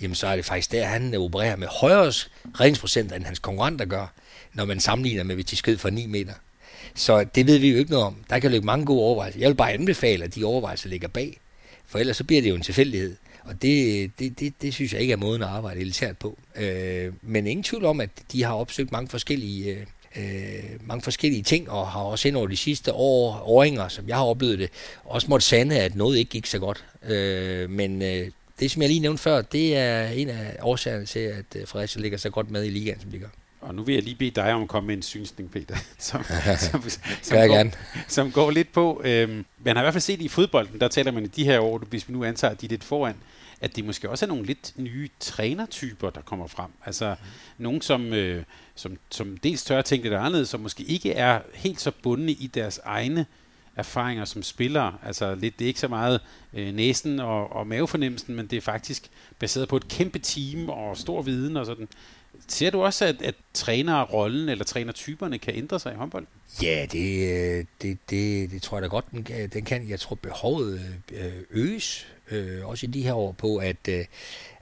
[0.00, 2.12] Jamen så er det faktisk der, han opererer med højere
[2.60, 4.12] redningsprocenter, end hans konkurrenter gør,
[4.54, 6.32] når man sammenligner med, hvis de skød for 9 meter.
[6.94, 8.16] Så det ved vi jo ikke noget om.
[8.30, 9.40] Der kan ligge mange gode overvejelser.
[9.40, 11.38] Jeg vil bare anbefale, at de overvejelser ligger bag.
[11.86, 13.16] For ellers så bliver det jo en tilfældighed.
[13.44, 16.38] Og det, det, det, det synes jeg ikke er måden at arbejde elitært på.
[16.56, 21.42] Øh, men ingen tvivl om, at de har opsøgt mange forskellige, øh, øh mange forskellige
[21.42, 24.70] ting, og har også ind over de sidste år, åringer, som jeg har oplevet det,
[25.04, 26.84] også måtte sande, at noget ikke gik så godt.
[27.02, 31.20] Øh, men øh, det, som jeg lige nævnte før, det er en af årsagerne til,
[31.20, 33.28] at øh, Fredericia ligger så godt med i ligaen, som de gør.
[33.60, 36.24] Og nu vil jeg lige bede dig om at komme med en synsning, Peter, som,
[36.24, 36.90] som, som,
[37.22, 37.72] som, går, gerne.
[38.08, 39.02] som går lidt på.
[39.04, 41.60] Øhm, man har i hvert fald set i fodbolden, der taler man i de her
[41.60, 43.16] år, hvis vi nu antager, at de er lidt foran,
[43.60, 46.70] at det måske også er nogle lidt nye trænertyper, der kommer frem.
[46.84, 47.62] Altså mm.
[47.62, 48.44] nogen, som, øh,
[48.74, 52.32] som, som dels tør at tænke lidt anderledes, som måske ikke er helt så bundne
[52.32, 53.26] i deres egne
[53.78, 54.94] erfaringer som spillere.
[55.02, 56.20] Altså lidt, det er ikke så meget
[56.54, 60.96] øh, næsen og, og mavefornemmelsen, men det er faktisk baseret på et kæmpe team og
[60.96, 61.88] stor viden og sådan.
[62.48, 66.26] Ser du også, at, at trænerrollen eller trænertyperne kan ændre sig i håndbold?
[66.62, 69.88] Ja, det, øh, det, det, det tror jeg da godt, den, den kan.
[69.88, 70.80] Jeg tror, behovet
[71.12, 74.04] øh, øges, øh, også i de her år, på at, øh,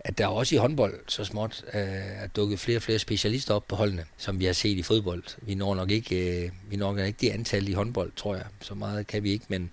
[0.07, 1.81] at der også i håndbold så småt øh,
[2.23, 5.23] er dukket flere og flere specialister op på holdene, som vi har set i fodbold.
[5.43, 8.45] Vi når nok ikke, øh, vi når nok ikke det antal i håndbold, tror jeg.
[8.61, 9.71] Så meget kan vi ikke, men,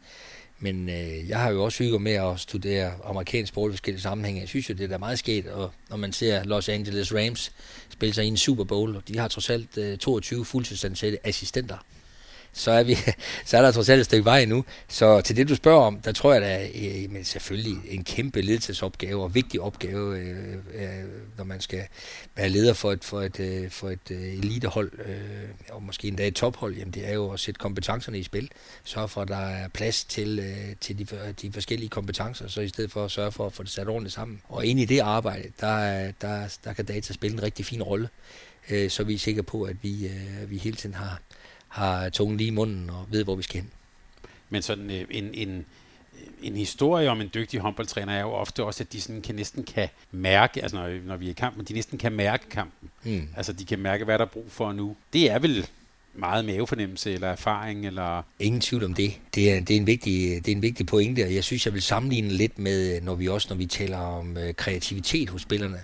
[0.59, 4.41] men øh, jeg har jo også hygget med at studere amerikansk sport i forskellige sammenhænge.
[4.41, 7.51] Jeg synes jo, det er da meget sket, og når man ser Los Angeles Rams
[7.89, 11.77] spille sig i en Super Bowl, og de har trods alt øh, 22 fuldtidsansatte assistenter
[12.53, 12.97] så er, vi,
[13.45, 14.65] så er der trods alt et stykke vej nu.
[14.87, 18.03] Så til det, du spørger om, der tror jeg, det er øh, men selvfølgelig en
[18.03, 20.89] kæmpe ledelsesopgave og vigtig opgave, øh, øh,
[21.37, 21.87] når man skal
[22.35, 26.27] være leder for et, for et, øh, for et øh, elitehold, øh, og måske endda
[26.27, 28.49] et tophold, jamen det er jo at sætte kompetencerne i spil.
[28.83, 32.67] Sørge for, at der er plads til, øh, til de, de forskellige kompetencer, så i
[32.67, 34.41] stedet for at sørge for at få det sat ordentligt sammen.
[34.49, 38.09] Og ind i det arbejde, der, der, der kan data spille en rigtig fin rolle,
[38.69, 41.21] øh, så vi er sikre på, at vi, øh, vi hele tiden har
[41.73, 43.71] har tungen lige i munden og ved, hvor vi skal hen.
[44.49, 45.65] Men sådan øh, en, en,
[46.43, 49.63] en historie om en dygtig håndboldtræner er jo ofte også, at de sådan kan næsten
[49.63, 52.89] kan mærke, altså når, når vi er i kampen, de næsten kan mærke kampen.
[53.03, 53.27] Mm.
[53.37, 54.95] Altså de kan mærke, hvad der er brug for nu.
[55.13, 55.67] Det er vel
[56.13, 57.87] meget mavefornemmelse eller erfaring?
[57.87, 58.21] Eller?
[58.39, 59.19] Ingen tvivl om det.
[59.35, 61.73] Det er, det, er en vigtig, det er en vigtig pointe, og jeg synes, jeg
[61.73, 65.79] vil sammenligne lidt med, når vi også når vi taler om øh, kreativitet hos spillerne.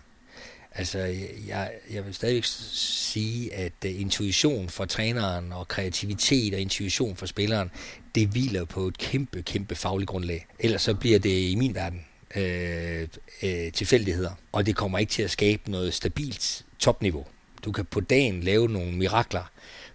[0.76, 1.00] Altså,
[1.48, 7.26] jeg, jeg vil stadigvæk sige, at øh, intuition for træneren og kreativitet og intuition for
[7.26, 7.72] spilleren,
[8.16, 10.48] det hviler på et kæmpe, kæmpe fagligt grundlag.
[10.60, 12.06] Ellers så bliver det i min verden
[12.36, 13.08] øh,
[13.44, 17.26] øh, tilfældigheder, og det kommer ikke til at skabe noget stabilt topniveau.
[17.66, 19.52] Du kan på dagen lave nogle mirakler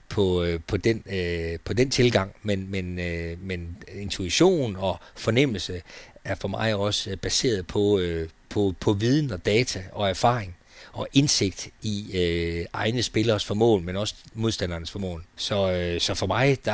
[0.09, 5.83] på, øh, på, den, øh, på den tilgang, men, men, øh, men intuition og fornemmelse
[6.25, 10.57] er for mig også øh, baseret på, øh, på, på viden og data og erfaring
[10.95, 15.25] og indsigt i øh, egne spillers formål, men også modstandernes formål.
[15.37, 16.73] Så, øh, så for mig, der,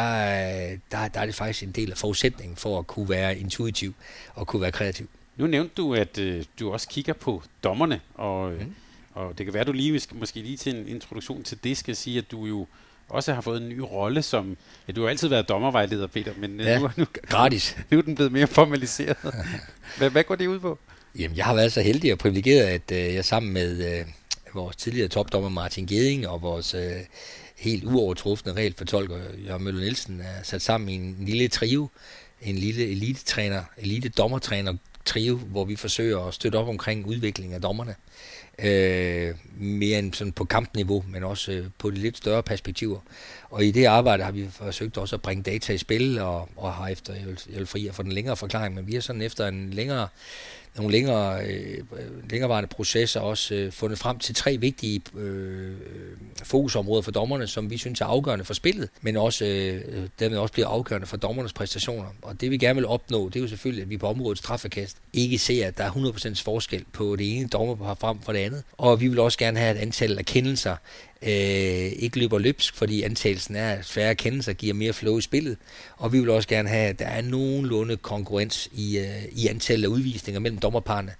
[0.90, 3.94] der, der er det faktisk en del af forudsætningen for at kunne være intuitiv
[4.35, 5.09] og kunne være kreativ.
[5.37, 8.74] Nu nævnte du, at øh, du også kigger på dommerne, og, mm.
[9.14, 12.18] og det kan være, du lige måske lige til en introduktion til det skal sige,
[12.18, 12.66] at du jo
[13.09, 14.56] også har fået en ny rolle som...
[14.88, 17.76] Ja, du har altid været dommervejleder, Peter, men øh, ja, nu, nu, gratis.
[17.90, 19.16] nu er den blevet mere formaliseret.
[19.98, 20.78] hvad, hvad går det ud på?
[21.18, 24.07] Jamen, jeg har været så heldig og privilegeret, at øh, jeg sammen med øh,
[24.55, 26.92] vores tidligere topdommer Martin Geding og vores øh,
[27.57, 31.88] helt uovertrufne regelfortolker Jørgen Møller Nielsen er sat sammen i en lille trio,
[32.42, 37.62] en lille elitetræner, elite dommertræner trio, hvor vi forsøger at støtte op omkring udviklingen af
[37.62, 37.94] dommerne.
[38.59, 42.99] Øh, mere end sådan på kampniveau, men også øh, på de lidt større perspektiver.
[43.51, 46.73] Og i det arbejde har vi forsøgt også at bringe data i spil, og, og
[46.73, 49.01] har efter, jeg vil, jeg vil fri at få den længere forklaring, men vi har
[49.01, 50.09] sådan efter en længere
[50.76, 51.78] nogle længere, øh,
[52.30, 55.74] længerevarende processer også øh, fundet frem til tre vigtige øh,
[56.42, 60.52] fokusområder for dommerne, som vi synes er afgørende for spillet, men også øh, dermed også
[60.52, 62.06] bliver afgørende for dommernes præstationer.
[62.22, 64.96] Og det vi gerne vil opnå, det er jo selvfølgelig, at vi på området straffekast
[65.12, 68.62] ikke ser, at der er 100% forskel på det ene dommer frem for det andet.
[68.78, 70.76] Og vi vil også gerne have et antal af kendelser
[71.22, 75.56] øh, ikke løber løbsk, fordi antagelsen er, at færre kendelser giver mere flow i spillet.
[75.96, 79.85] Og vi vil også gerne have, at der er nogenlunde konkurrence i, øh, i antallet
[79.85, 81.12] af udvisninger mellem dommerparerne.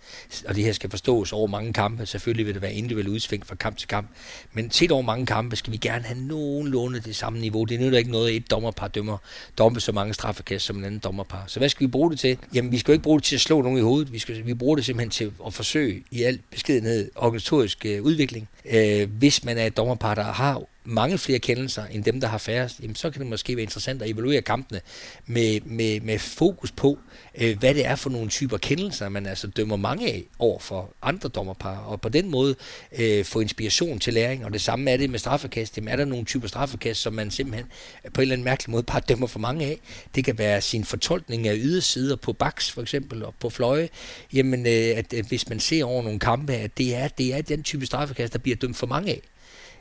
[0.47, 2.07] Og det her skal forstås over mange kampe.
[2.07, 4.09] Selvfølgelig vil det være individuelle udsving fra kamp til kamp.
[4.53, 7.65] Men set over mange kampe skal vi gerne have nogenlunde det samme niveau.
[7.65, 9.19] Det nytter ikke noget, at et dommerpar dømmer
[9.59, 11.45] dommer så mange straffekast som en anden dommerpar.
[11.47, 12.39] Så hvad skal vi bruge det til?
[12.55, 14.13] Jamen, vi skal jo ikke bruge det til at slå nogen i hovedet.
[14.13, 18.49] Vi, skal, vi bruger det simpelthen til at forsøge i al beskedenhed organisatorisk øh, udvikling.
[18.71, 22.29] Øh, hvis man er et dommer dommerpar, der har mange flere kendelser end dem, der
[22.29, 24.81] har færrest, jamen, så kan det måske være interessant at evaluere kampene
[25.27, 26.99] med, med, med fokus på,
[27.41, 30.91] øh, hvad det er for nogle typer kendelser, man altså dømmer mange af over for
[31.03, 32.55] andre dommerpar, og på den måde
[32.99, 34.45] øh, få inspiration til læring.
[34.45, 35.77] Og det samme er det med straffekast.
[35.77, 37.67] Jamen, er der nogle typer straffekast, som man simpelthen
[38.15, 39.81] på en eller anden mærkelig måde bare dømmer for mange af?
[40.15, 43.89] Det kan være sin fortolkning af ydersider på baks for eksempel, og på fløje.
[44.33, 47.43] Jamen, øh, at, at hvis man ser over nogle kampe, at det er, det er
[47.43, 49.21] den type straffekast, der bliver dømt for mange af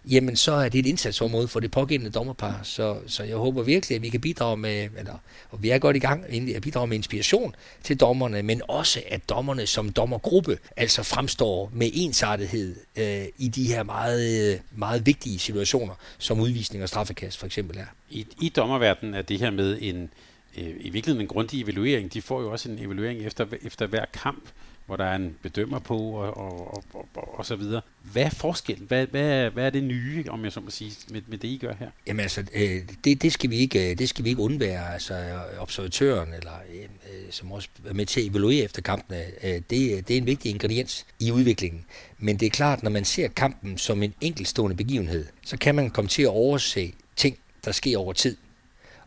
[0.09, 2.59] jamen så er det et indsatsområde for det pågældende dommerpar.
[2.63, 5.13] Så, så jeg håber virkelig, at vi kan bidrage med, eller,
[5.49, 9.29] og vi er godt i gang, at bidrage med inspiration til dommerne, men også at
[9.29, 15.93] dommerne som dommergruppe altså fremstår med ensartethed øh, i de her meget, meget vigtige situationer,
[16.17, 17.85] som udvisning og straffekast for eksempel er.
[18.09, 20.09] I, i dommerverdenen er det her med en
[20.57, 22.13] øh, i virkeligheden en grundig evaluering.
[22.13, 24.43] De får jo også en evaluering efter, efter hver kamp,
[24.89, 27.81] hvor der er en bedømmer på og, og, og, og, og så videre.
[28.11, 28.87] Hvad er forskellen?
[28.87, 31.57] Hvad, hvad, hvad er det nye, om jeg så må sige, med, med det, I
[31.57, 31.89] gør her?
[32.07, 34.93] Jamen altså, øh, det, det, skal vi ikke, øh, det skal vi ikke undvære.
[34.93, 39.23] Altså, øh, observatøren, eller, øh, øh, som også er med til at evaluere efter kampene,
[39.43, 41.85] øh, det, det er en vigtig ingrediens i udviklingen.
[42.17, 45.89] Men det er klart, når man ser kampen som en enkeltstående begivenhed, så kan man
[45.89, 48.37] komme til at overse ting, der sker over tid.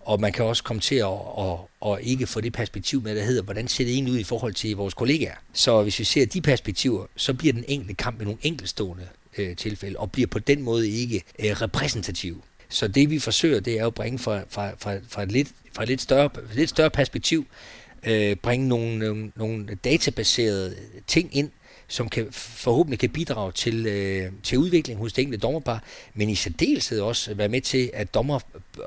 [0.04, 3.22] Og man kan også komme til at, at, at ikke få det perspektiv med, der
[3.22, 5.34] hedder, hvordan ser det egentlig ud i forhold til vores kollegaer.
[5.52, 9.56] Så hvis vi ser de perspektiver, så bliver den enkelte kamp med nogle enkeltstående øh,
[9.56, 12.42] tilfælde, og bliver på den måde ikke øh, repræsentativ.
[12.68, 15.48] Så det vi forsøger, det er jo at bringe fra, fra, fra, fra, et, lidt,
[15.72, 17.46] fra et lidt større, lidt større perspektiv,
[18.06, 21.50] øh, bringe nogle, nogle, nogle databaserede ting ind,
[21.92, 25.82] som kan, forhåbentlig kan bidrage til, øh, til udvikling hos det enkelte dommerpar,
[26.14, 28.40] men i særdeleshed også være med til, at dommer,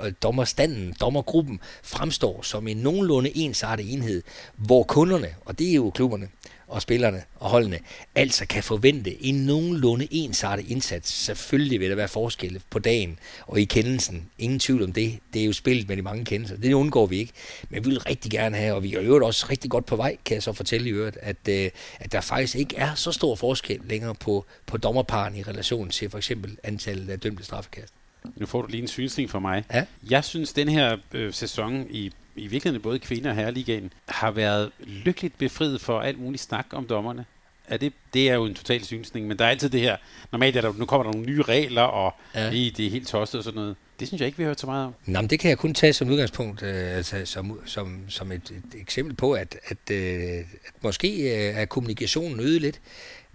[0.04, 4.24] øh, dommerstanden, dommergruppen fremstår som en nogenlunde ensartet enhed,
[4.56, 6.28] hvor kunderne, og det er jo klubberne,
[6.67, 7.80] og spillerne og holdene
[8.15, 11.12] altså kan forvente en nogenlunde ensartet indsats.
[11.12, 14.30] Selvfølgelig vil der være forskelle på dagen og i kendelsen.
[14.39, 15.19] Ingen tvivl om det.
[15.34, 16.58] Det er jo spillet med de mange kendelser.
[16.58, 17.34] Det undgår vi ikke.
[17.69, 20.17] Men vi vil rigtig gerne have, og vi er jo også rigtig godt på vej,
[20.25, 23.36] kan jeg så fortælle i øvrigt, at, øh, at der faktisk ikke er så stor
[23.36, 27.93] forskel længere på, på dommerparen i relation til for eksempel antallet af dømte straffekast.
[28.36, 29.63] Nu får du lige en synsning for mig.
[29.73, 29.86] Ja.
[30.10, 34.71] Jeg synes, den her øh, sæson i i virkeligheden både kvinder og herreligaen, har været
[34.80, 37.26] lykkeligt befriet for alt muligt snak om dommerne.
[37.67, 39.98] Er det, det er jo en total synsning, men der er altid det her,
[40.32, 42.52] normalt er der, nu kommer der nogle nye regler, og ja.
[42.52, 43.76] det, det er helt tosset og sådan noget.
[44.00, 44.93] Det synes jeg ikke, vi har hørt så meget om.
[45.06, 48.52] Nå, men det kan jeg kun tage som udgangspunkt, øh, altså som, som, som et,
[48.52, 52.82] et eksempel på, at, at, øh, at måske øh, er kommunikationen øget lidt.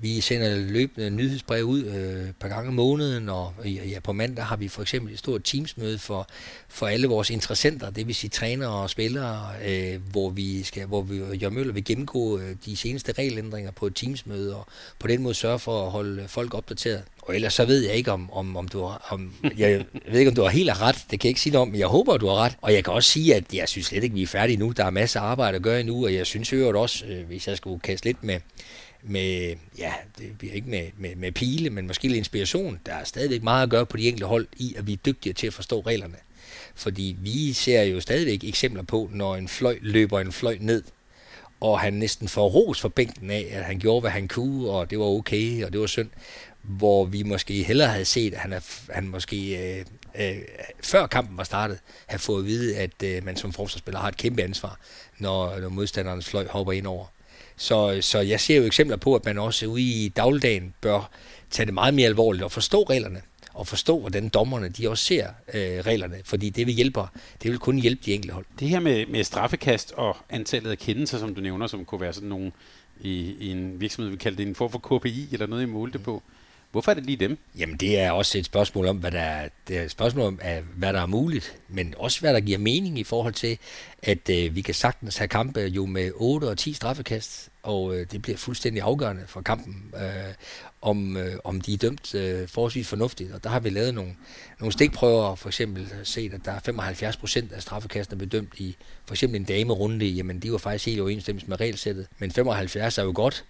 [0.02, 4.56] Vi sender løbende nyhedsbrev ud øh, par gange om måneden, og ja, på mandag har
[4.56, 6.28] vi for eksempel et stort teamsmøde for,
[6.68, 11.02] for alle vores interessenter, det vil sige trænere og spillere, øh, hvor vi skal, hvor
[11.02, 14.66] vi, Jørgen Møller vil gennemgå øh, de seneste regelændringer på et teamsmøde, og
[14.98, 17.02] på den måde sørge for at holde folk opdateret.
[17.22, 20.30] Og ellers så ved jeg ikke, om, om, om du har, om, jeg ved ikke,
[20.30, 20.96] om du har helt ret.
[21.10, 22.56] Det kan jeg ikke sige noget om, men jeg håber, du har ret.
[22.60, 24.70] Og jeg kan også sige, at jeg synes slet ikke, vi er færdige nu.
[24.70, 27.48] Der er masser af arbejde at gøre endnu, og jeg synes øvrigt også, øh, hvis
[27.48, 28.40] jeg skulle kaste lidt med,
[29.02, 32.80] med, ja, det bliver ikke med, med, med pile, men måske lidt inspiration.
[32.86, 35.34] Der er stadigvæk meget at gøre på de enkelte hold i, at vi er dygtigere
[35.34, 36.16] til at forstå reglerne.
[36.74, 40.82] Fordi vi ser jo stadigvæk eksempler på, når en fløj løber en fløj ned,
[41.60, 44.90] og han næsten får ros for bænken af, at han gjorde, hvad han kunne, og
[44.90, 46.10] det var okay, og det var synd.
[46.62, 48.60] Hvor vi måske hellere havde set, at han, er,
[48.92, 49.84] han måske øh,
[50.18, 50.38] øh,
[50.82, 54.16] før kampen var startet, havde fået at vide, at øh, man som forsvarsspiller har et
[54.16, 54.78] kæmpe ansvar,
[55.18, 57.06] når, når modstanderens fløj hopper ind over.
[57.60, 61.10] Så, så jeg ser jo eksempler på, at man også ude i dagligdagen bør
[61.50, 63.22] tage det meget mere alvorligt og forstå reglerne
[63.54, 67.00] og forstå, hvordan dommerne de også ser øh, reglerne, fordi det vil hjælpe,
[67.42, 68.44] det vil kun hjælpe de enkelte hold.
[68.60, 72.12] Det her med, med straffekast og antallet af kendelser, som du nævner, som kunne være
[72.12, 72.52] sådan nogle
[73.00, 75.98] i, i en virksomhed, vi kalder det en form for KPI, eller noget, I målte
[75.98, 76.22] på.
[76.70, 77.38] Hvorfor er det lige dem?
[77.58, 80.40] Jamen, det er også et spørgsmål om, hvad der er, det er et spørgsmål om,
[80.76, 83.58] hvad der er muligt, men også hvad der giver mening i forhold til,
[84.02, 88.06] at øh, vi kan sagtens have kampe jo med 8 og 10 straffekast, og øh,
[88.12, 90.34] det bliver fuldstændig afgørende for kampen, øh,
[90.82, 93.32] om, øh, om de er dømt øh, forholdsvis fornuftigt.
[93.32, 94.12] Og der har vi lavet nogle,
[94.60, 99.14] nogle stikprøver, for eksempel set, at der er 75 procent af straffekastene bedømt i for
[99.14, 102.06] eksempel en damerunde, jamen det var faktisk helt overensstemmelse med regelsættet.
[102.18, 103.44] Men 75 er jo godt,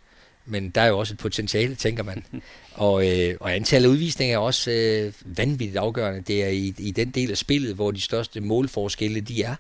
[0.47, 2.25] men der er jo også et potentiale, tænker man.
[2.75, 6.21] Og, øh, og antallet af udvisninger er også øh, vanvittigt afgørende.
[6.21, 9.55] Det er i, i den del af spillet, hvor de største målforskelle de er.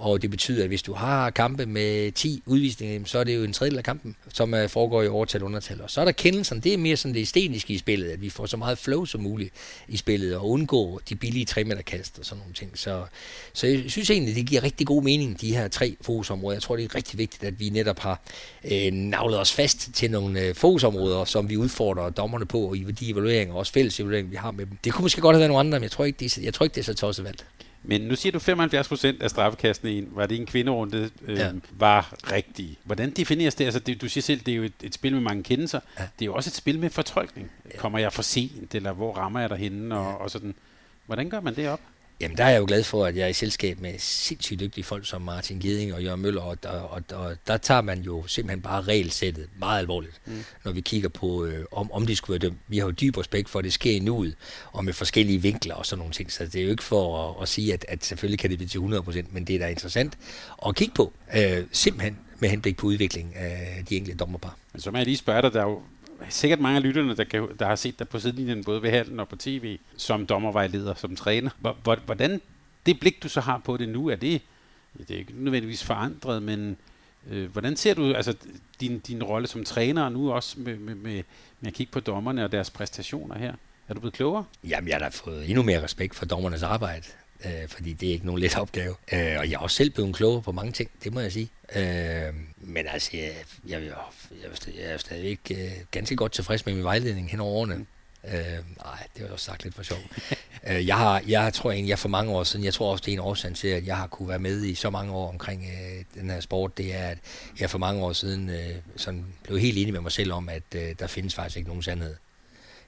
[0.00, 3.44] Og det betyder, at hvis du har kampe med 10 udvisninger, så er det jo
[3.44, 5.80] en tredjedel af kampen, som foregår i overtal og undertal.
[5.82, 8.30] Og så er der kendelsen, det er mere sådan det æstetiske i spillet, at vi
[8.30, 9.54] får så meget flow som muligt
[9.88, 12.70] i spillet, og undgå de billige 3 meter kast og sådan nogle ting.
[12.74, 13.04] Så,
[13.52, 16.54] så jeg synes egentlig, det giver rigtig god mening, de her tre fokusområder.
[16.54, 18.20] Jeg tror, det er rigtig vigtigt, at vi netop har
[18.72, 23.10] øh, navlet os fast til nogle øh, fokusområder, som vi udfordrer dommerne på i de
[23.10, 24.78] evalueringer, også fælles evalueringer, vi har med dem.
[24.84, 26.54] Det kunne måske godt have været nogle andre, men jeg tror ikke, det er, jeg
[26.54, 27.46] tror ikke, det er så tosset valgt.
[27.82, 31.52] Men nu siger du 75 procent af straffekastene i var det en kvinderunde, øh, ja.
[31.72, 32.78] var rigtige.
[32.84, 33.64] Hvordan defineres det?
[33.64, 35.80] Altså, det, du siger selv, det er jo et, et spil med mange kendelser.
[35.98, 36.02] Ja.
[36.02, 37.50] Det er jo også et spil med fortolkning.
[37.72, 37.78] Ja.
[37.78, 40.14] Kommer jeg for sent, eller hvor rammer jeg derhenne, og, ja.
[40.16, 40.54] og sådan.
[41.06, 41.80] Hvordan gør man det op?
[42.20, 44.84] Jamen, der er jeg jo glad for, at jeg er i selskab med sindssygt dygtige
[44.84, 48.26] folk som Martin Gidding og Jørgen Møller, og, og, og, og der tager man jo
[48.26, 50.44] simpelthen bare regelsættet meget alvorligt, mm.
[50.64, 52.58] når vi kigger på, øh, om, om de skulle være dømt.
[52.68, 54.36] Vi har jo dyb respekt for, at det sker i nuet,
[54.72, 57.42] og med forskellige vinkler og sådan nogle ting, så det er jo ikke for at,
[57.42, 60.18] at sige, at, at selvfølgelig kan det blive til 100%, men det er da interessant
[60.66, 64.56] at kigge på, øh, simpelthen med henblik på udvikling af de enkelte dommerpar.
[64.72, 65.82] Men så må jeg lige spørge dig, der er jo
[66.28, 69.20] sikkert mange af lytterne, der, kan, der har set dig på sidelinjen, både ved halen
[69.20, 71.50] og på tv, som dommervejleder, som træner.
[72.04, 72.40] Hvordan
[72.86, 74.42] det blik, du så har på det nu, er det,
[74.98, 76.76] det er ikke nødvendigvis forandret, men
[77.30, 78.34] øh, hvordan ser du altså,
[78.80, 81.22] din, din rolle som træner nu også med, med, med,
[81.60, 83.54] med at kigge på dommerne og deres præstationer her?
[83.88, 84.44] Er du blevet klogere?
[84.64, 87.06] Jamen, jeg har da fået endnu mere respekt for dommernes arbejde,
[87.44, 88.94] øh, fordi det er ikke nogen let opgave.
[89.12, 91.50] Øh, og jeg er også selv blevet klogere på mange ting, det må jeg sige.
[91.76, 93.32] Øh, men altså, jeg,
[93.68, 93.94] jeg, jeg,
[94.76, 97.86] jeg, er stadigvæk øh, ganske godt tilfreds med min vejledning hen over årene.
[98.24, 98.32] Øh,
[98.84, 99.98] nej, det var også sagt lidt for sjov.
[100.68, 103.12] øh, jeg, har, jeg tror egentlig, jeg for mange år siden, jeg tror også, det
[103.12, 105.64] er en årsag til, at jeg har kunne være med i så mange år omkring
[105.64, 107.18] øh, den her sport, det er, at
[107.60, 110.62] jeg for mange år siden øh, sådan blev helt enig med mig selv om, at
[110.74, 112.14] øh, der findes faktisk ikke nogen sandhed.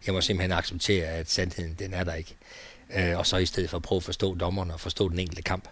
[0.07, 2.37] Jeg må simpelthen acceptere, at sandheden, den er der ikke.
[2.97, 5.43] Øh, og så i stedet for at prøve at forstå dommerne og forstå den enkelte
[5.43, 5.69] kamp,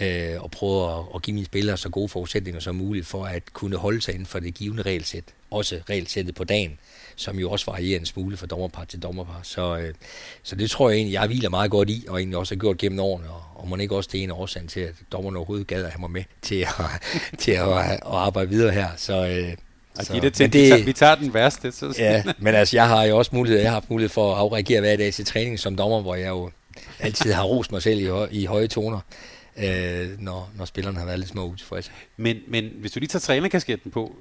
[0.00, 3.52] øh, og prøve at, at give mine spillere så gode forudsætninger som muligt for at
[3.52, 5.24] kunne holde sig inden for det givende regelsæt.
[5.50, 6.78] Også regelsættet på dagen,
[7.16, 9.40] som jo også varierer en smule fra dommerpar til dommerpar.
[9.42, 9.94] Så, øh,
[10.42, 12.78] så det tror jeg egentlig, jeg hviler meget godt i, og egentlig også har gjort
[12.78, 15.84] gennem årene, og, og må ikke også det ene årsag til, at dommerne overhovedet gad
[15.84, 16.68] at have mig med til at,
[17.42, 18.88] til at, at, at arbejde videre her.
[18.96, 19.56] Så, øh,
[20.02, 21.72] så, det til, det, vi, tager, vi tager den værste.
[21.72, 21.94] Så.
[21.98, 24.80] ja, men altså, jeg har jo også mulighed, jeg har haft mulighed for at afreagere
[24.80, 26.50] hver dag til træning som dommer, hvor jeg jo
[27.00, 29.00] altid har rost mig selv i, høje, i høje toner,
[29.58, 31.90] øh, når, når spillerne har været lidt små utilfredse.
[32.16, 34.16] Men, men hvis du lige tager trænerkasketten på,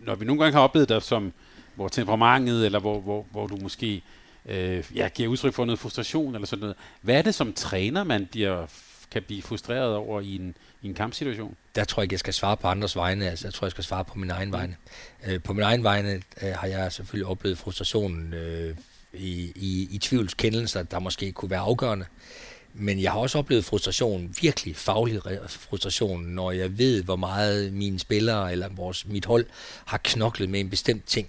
[0.00, 1.32] når vi nogle gange har oplevet dig som,
[1.74, 4.02] hvor temperamentet, eller hvor, hvor, hvor du måske
[4.48, 6.76] øh, ja, giver udtryk for noget frustration, eller sådan noget.
[7.00, 8.66] Hvad er det som træner, man bliver,
[9.12, 11.56] kan blive frustreret over i en, i en kampsituation?
[11.74, 13.30] Der tror jeg ikke, jeg skal svare på andres vegne.
[13.30, 14.76] Altså, jeg tror, jeg skal svare på min egen vegne.
[15.26, 18.76] Øh, på min egen vegne øh, har jeg selvfølgelig oplevet frustrationen øh,
[19.12, 22.06] i, i, i tvivlskendelser, der måske kunne være afgørende.
[22.74, 27.98] Men jeg har også oplevet frustration, virkelig faglig frustration, når jeg ved, hvor meget mine
[27.98, 29.46] spillere eller vores, mit hold
[29.84, 31.28] har knoklet med en bestemt ting.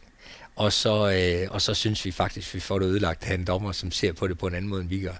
[0.58, 3.46] Og så, øh, og så synes vi faktisk, at vi får det ødelagt af en
[3.46, 5.14] dommer, som ser på det på en anden måde, end vi gør.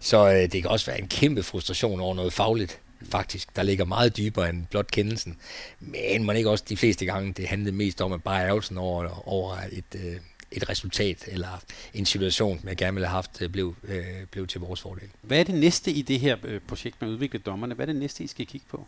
[0.00, 2.80] Så øh, det kan også være en kæmpe frustration over noget fagligt,
[3.10, 3.56] faktisk.
[3.56, 5.36] Der ligger meget dybere end blot kendelsen.
[5.80, 9.28] Men man ikke også de fleste gange, det handlede mest om at bare ærgelsen over,
[9.28, 10.16] over et, øh,
[10.52, 11.62] et resultat eller
[11.94, 15.08] en situation, jeg gerne ville have haft, øh, blev, øh, blev til vores fordel.
[15.22, 17.74] Hvad er det næste i det her øh, projekt med at udvikle dommerne?
[17.74, 18.86] Hvad er det næste, I skal kigge på?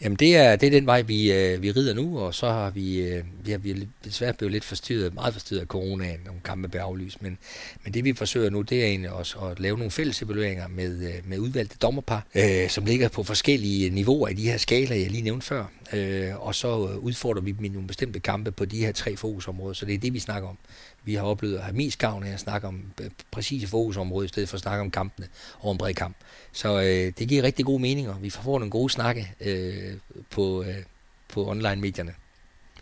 [0.00, 2.70] Jamen det er, det er den vej, vi, øh, vi rider nu, og så har
[2.70, 6.68] vi, øh, vi har vi desværre blevet lidt forstyrret, meget forstyrret af coronaen, nogle kampe
[6.68, 7.38] blev aflyst, men,
[7.84, 11.08] men det vi forsøger nu, det er egentlig også at lave nogle fælles evalueringer med,
[11.08, 15.10] øh, med udvalgte dommerpar, øh, som ligger på forskellige niveauer i de her skala, jeg
[15.10, 18.78] lige nævnte før, øh, og så udfordrer vi dem i nogle bestemte kampe på de
[18.78, 20.58] her tre fokusområder, så det er det, vi snakker om
[21.04, 24.28] vi har oplevet at have mest gavn af at snakke om øh, præcise fokusområder, i
[24.28, 25.28] stedet for at snakke om kampene
[25.60, 26.16] over en bred kamp.
[26.52, 28.18] Så øh, det giver rigtig gode meninger.
[28.18, 29.94] Vi får nogle gode snakke øh,
[30.30, 30.74] på, øh,
[31.28, 32.14] på online-medierne.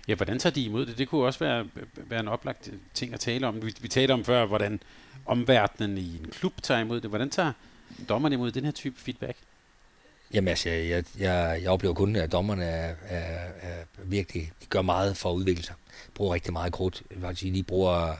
[0.08, 0.98] Ja, hvordan tager de imod det?
[0.98, 1.66] Det kunne også være,
[1.96, 3.62] være en oplagt ting at tale om.
[3.62, 4.80] Vi, vi talte om før, hvordan
[5.26, 7.10] omverdenen i en klub tager imod det.
[7.10, 7.52] Hvordan tager
[8.08, 9.38] dommerne imod den her type feedback?
[10.34, 14.82] Jamen altså, jeg, jeg, jeg oplever kun, at dommerne er, er, er virkelig, de gør
[14.82, 15.74] meget for at udvikle sig.
[16.14, 17.02] Bruger rigtig meget krudt.
[17.40, 18.16] De bruger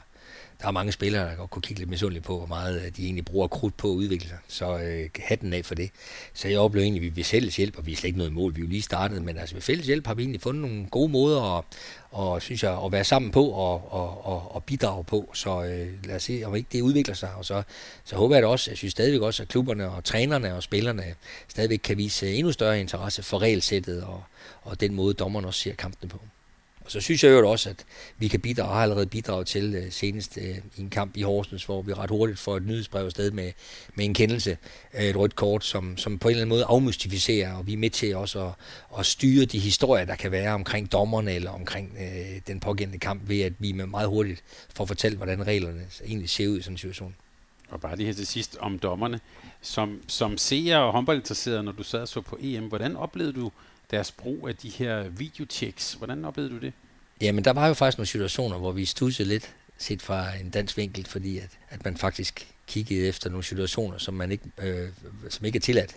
[0.61, 3.05] der er mange spillere, der godt kunne kigge lidt misundeligt på, hvor meget øh, de
[3.05, 4.39] egentlig bruger krudt på at udvikle sig.
[4.49, 5.91] Så øh, hatten af for det.
[6.35, 8.33] Så jeg oplever egentlig, at vi ved fælles hjælp, og vi er slet ikke noget
[8.33, 10.62] mål, vi er jo lige startet, men altså ved fælles hjælp har vi egentlig fundet
[10.62, 11.64] nogle gode måder at,
[12.11, 15.31] og, synes jeg, at være sammen på og, og, og, og bidrage på.
[15.35, 17.31] Så øh, lad os se, om ikke det udvikler sig.
[17.35, 17.62] Og så,
[18.05, 21.05] så håber jeg det også, jeg synes stadigvæk også, at klubberne og trænerne og spillerne
[21.49, 24.22] stadigvæk kan vise øh, endnu større interesse for regelsættet og,
[24.62, 26.20] og den måde, dommerne også ser kampene på.
[26.89, 27.84] Og så synes jeg jo også, at
[28.18, 31.64] vi kan bidrage, har allerede bidraget til øh, senest øh, i en kamp i Horsens,
[31.64, 33.53] hvor vi ret hurtigt får et nyhedsbrev afsted med,
[33.95, 34.59] med en kendelse,
[34.95, 37.76] øh, et rødt kort, som, som på en eller anden måde afmystificerer, og vi er
[37.76, 38.53] med til også at,
[38.99, 43.28] at styre de historier, der kan være omkring dommerne eller omkring øh, den pågældende kamp,
[43.28, 44.43] ved at vi med meget hurtigt
[44.74, 47.14] får fortalt, hvordan reglerne egentlig ser ud i sådan en situation.
[47.68, 49.20] Og bare lige her til sidst om dommerne.
[49.62, 53.51] Som, som seer og håndboldinteresseret, når du sad og så på EM, hvordan oplevede du
[53.91, 55.93] deres brug af de her videotjeks.
[55.93, 56.72] Hvordan oplevede du det?
[57.20, 60.76] Jamen, der var jo faktisk nogle situationer, hvor vi stussede lidt set fra en dansk
[60.76, 64.89] vinkel, fordi at, at man faktisk kiggede efter nogle situationer, som man ikke, øh,
[65.30, 65.97] som ikke er tilladt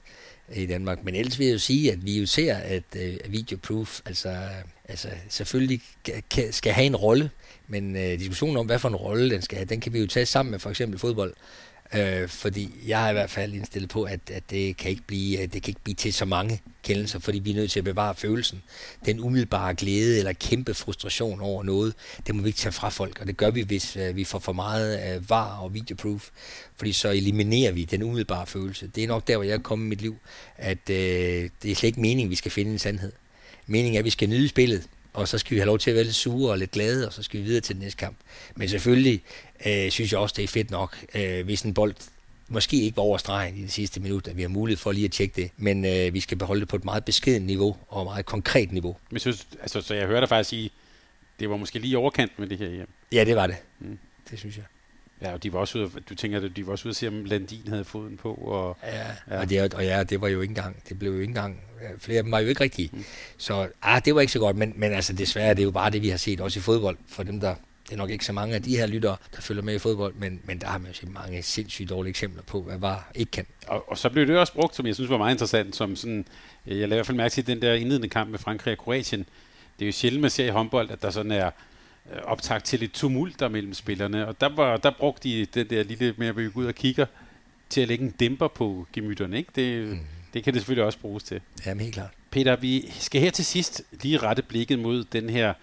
[0.55, 1.03] i Danmark.
[1.03, 4.37] Men ellers vil jeg jo sige, at vi jo ser, at øh, videoproof altså,
[4.85, 5.81] altså selvfølgelig
[6.29, 7.29] kan, skal have en rolle,
[7.67, 10.07] men øh, diskussionen om, hvad for en rolle den skal have, den kan vi jo
[10.07, 11.33] tage sammen med for eksempel fodbold.
[11.95, 15.41] Øh, fordi jeg er i hvert fald indstillet på, at, at det, kan ikke blive,
[15.41, 18.15] det kan ikke blive til så mange kendelser, fordi vi er nødt til at bevare
[18.15, 18.63] følelsen.
[19.05, 21.93] Den umiddelbare glæde eller kæmpe frustration over noget,
[22.27, 24.39] det må vi ikke tage fra folk, og det gør vi, hvis øh, vi får
[24.39, 26.29] for meget øh, var og videoproof,
[26.75, 28.87] fordi så eliminerer vi den umiddelbare følelse.
[28.95, 30.17] Det er nok der, hvor jeg er kommet i mit liv,
[30.57, 33.11] at øh, det er slet ikke meningen, vi skal finde en sandhed.
[33.67, 35.95] Meningen er, at vi skal nyde spillet, og så skal vi have lov til at
[35.95, 38.17] være lidt sure og lidt glade, og så skal vi videre til den næste kamp.
[38.55, 39.21] Men selvfølgelig
[39.65, 41.95] øh, synes jeg også, det er fedt nok, øh, hvis en bold
[42.47, 45.05] måske ikke var over stregen i det sidste minut, at vi har mulighed for lige
[45.05, 48.05] at tjekke det, men øh, vi skal beholde det på et meget beskeden niveau og
[48.05, 48.97] meget konkret niveau.
[49.11, 50.69] Men synes, altså, så jeg hører dig faktisk sige,
[51.39, 52.89] det var måske lige overkant med det her hjem.
[53.11, 53.55] Ja, det var det.
[53.79, 53.99] Mm.
[54.29, 54.65] Det synes jeg.
[55.21, 57.07] Ja, og de var også ude, du tænker, at de var også ude at se,
[57.07, 58.33] om Landin havde foden på.
[58.33, 59.39] Og, ja, ja.
[59.39, 61.61] Og, det, og ja, det var jo ikke engang, det blev jo ikke engang,
[61.97, 62.89] flere af dem var jo ikke rigtige.
[62.93, 63.03] Mm.
[63.37, 65.89] Så ah, det var ikke så godt, men, men altså desværre, det er jo bare
[65.89, 67.55] det, vi har set også i fodbold, for dem, der,
[67.85, 70.13] det er nok ikke så mange af de her lyttere, der følger med i fodbold,
[70.15, 73.31] men, men der har man jo set mange sindssygt dårlige eksempler på, hvad var ikke
[73.31, 73.45] kan.
[73.67, 76.25] Og, og så blev det også brugt, som jeg synes var meget interessant, som sådan,
[76.65, 79.25] jeg lavede i hvert fald mærke til den der indledende kamp med Frankrig og Kroatien.
[79.79, 81.51] Det er jo sjældent, man ser i håndbold, at der sådan er
[82.13, 85.69] Øh, optakt til lidt tumult der mellem spillerne, og der, var, der brugte de den
[85.69, 87.05] der lille med at vi ud og kigger
[87.69, 89.51] til at lægge en dæmper på gemytterne, ikke?
[89.55, 89.99] Det, mm.
[90.33, 91.41] det kan det selvfølgelig også bruges til.
[91.65, 92.09] Jamen helt klart.
[92.31, 95.53] Peter, vi skal her til sidst lige rette blikket mod den her,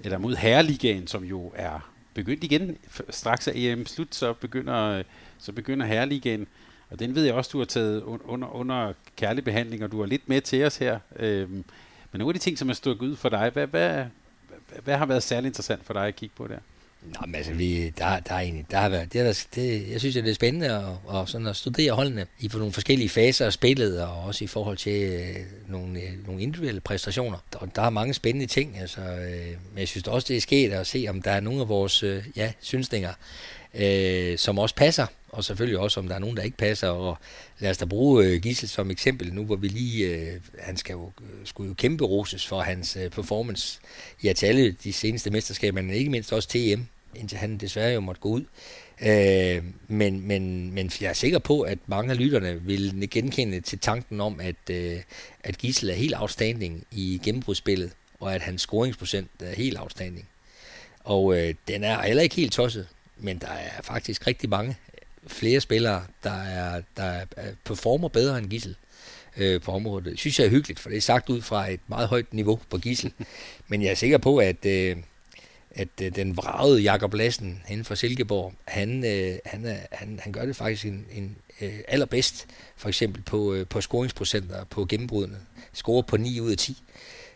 [0.00, 2.78] eller mod herreligaen, som jo er begyndt igen.
[3.10, 5.02] Straks er EM slut, så begynder,
[5.38, 6.46] så begynder herreligaen.
[6.90, 10.06] Og den ved jeg også, du har taget under, under kærlig behandling, og du er
[10.06, 10.98] lidt med til os her.
[11.16, 11.64] Øhm,
[12.12, 14.04] men nogle af de ting, som er stået ud for dig, hvad, hvad,
[14.84, 16.58] hvad har været særlig interessant for dig at kigge på der?
[17.02, 20.00] Nå, men altså, vi, der, der er egentlig, der har været, det, er, det, jeg
[20.00, 23.46] synes, det er spændende at, og sådan at studere holdene i for nogle forskellige faser
[23.46, 25.36] af spillet, og også i forhold til øh,
[25.68, 27.38] nogle, øh, nogle individuelle præstationer.
[27.52, 30.72] Der, der er mange spændende ting, altså, øh, men jeg synes også, det er sket
[30.72, 33.12] at se, om der er nogle af vores øh, ja, synsninger,
[33.74, 36.88] øh, som også passer, og selvfølgelig også, om der er nogen, der ikke passer.
[36.88, 37.18] Og
[37.58, 40.92] lad os da bruge øh, Gissel som eksempel nu, hvor vi lige, øh, han skal
[40.92, 43.80] jo, øh, skulle jo kæmpe roses for hans øh, performance
[44.24, 46.80] ja, til alle de seneste mesterskaber, men ikke mindst også TM,
[47.14, 48.44] indtil han desværre jo måtte gå ud.
[49.02, 53.78] Øh, men, men, men jeg er sikker på, at mange af lytterne vil genkende til
[53.78, 55.00] tanken om, at, øh,
[55.44, 57.90] at Gissel er helt outstanding i gennembrudsspillet,
[58.20, 60.28] og at hans scoringsprocent er helt outstanding.
[61.04, 62.88] Og øh, den er heller ikke helt tosset
[63.18, 64.76] men der er faktisk rigtig mange
[65.26, 67.24] flere spillere, der, er, der er,
[67.64, 68.76] performer bedre end Gissel
[69.36, 70.04] øh, på området.
[70.04, 72.60] Det synes jeg er hyggeligt, for det er sagt ud fra et meget højt niveau
[72.70, 73.12] på Gissel.
[73.68, 74.96] Men jeg er sikker på, at, øh,
[75.70, 80.32] at øh, den vragede Jakob Lassen inden for Silkeborg, han, øh, han, er, han, han
[80.32, 82.46] gør det faktisk en, en øh, allerbedst,
[82.76, 85.38] for eksempel på, øh, på scoringsprocenter på gennembrudene.
[85.72, 86.82] Scorer på 9 ud af 10,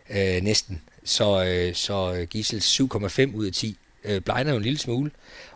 [0.09, 0.81] øh, næsten.
[1.03, 5.11] Så, øh, så Gissels 7,5 ud af 10 øh, blegner jo en lille smule,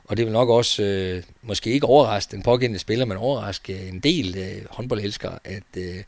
[0.07, 3.99] og det vil nok også øh, måske ikke overraske den pågældende spiller, men overraske en
[3.99, 6.03] del øh, håndboldelskere, at øh,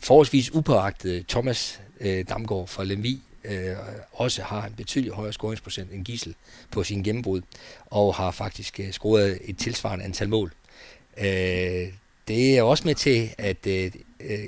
[0.00, 3.76] forholdsvis upåagtet Thomas øh, Damgaard fra Lemvi øh,
[4.12, 6.34] også har en betydelig højere scoringsprocent end Gissel
[6.70, 7.40] på sin gennembrud,
[7.86, 10.52] og har faktisk øh, scoret et tilsvarende antal mål.
[11.18, 11.88] Øh,
[12.28, 13.90] det er også med til at, øh,
[14.20, 14.38] øh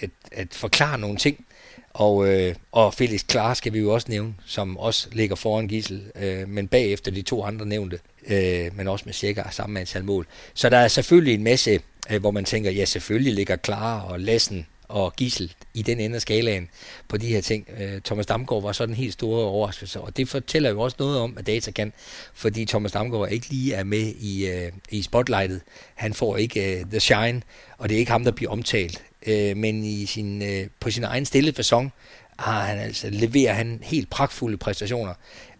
[0.00, 1.44] at, at forklare nogle ting,
[1.92, 6.02] og, øh, og Felix Klar skal vi jo også nævne, som også ligger foran Gissel,
[6.14, 10.26] øh, men bagefter de to andre nævnte, øh, men også med cirka samme antal mål.
[10.54, 14.20] Så der er selvfølgelig en masse, øh, hvor man tænker, ja selvfølgelig ligger Klar og
[14.20, 16.68] Lassen og Gissel i den ende af skalaen
[17.08, 17.68] på de her ting.
[17.80, 21.18] Øh, Thomas Damgaard var så en helt stor overraskelse, og det fortæller jo også noget
[21.18, 21.92] om, at data kan,
[22.34, 25.60] fordi Thomas Damgaard ikke lige er med i, øh, i spotlightet.
[25.94, 27.42] Han får ikke øh, the shine,
[27.78, 31.04] og det er ikke ham, der bliver omtalt øh, men i sin, øh, på sin
[31.04, 31.92] egen stille fasong
[32.38, 35.14] har han altså, leverer han helt pragtfulde præstationer,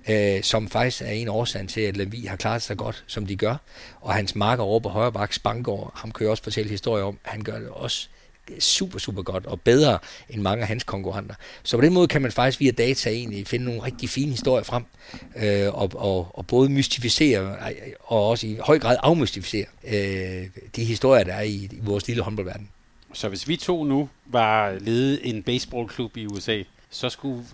[0.08, 3.36] øh, som faktisk er en årsag til, at Lemvi har klaret sig godt, som de
[3.36, 3.56] gør.
[4.00, 7.18] Og hans marker over på højre bak, Spangård, ham kan jeg også fortælle historier om,
[7.22, 8.08] han gør det også
[8.58, 9.98] super, super godt og bedre
[10.28, 11.34] end mange af hans konkurrenter.
[11.62, 14.64] Så på den måde kan man faktisk via data egentlig finde nogle rigtig fine historier
[14.64, 14.84] frem,
[15.36, 17.56] øh, og, og, og både mystificere
[18.00, 20.46] og også i høj grad afmystificere øh,
[20.76, 22.68] de historier, der er i, i vores lille håndboldverden.
[23.12, 27.44] Så hvis vi to nu var ledet en baseballklub i USA, så, skulle,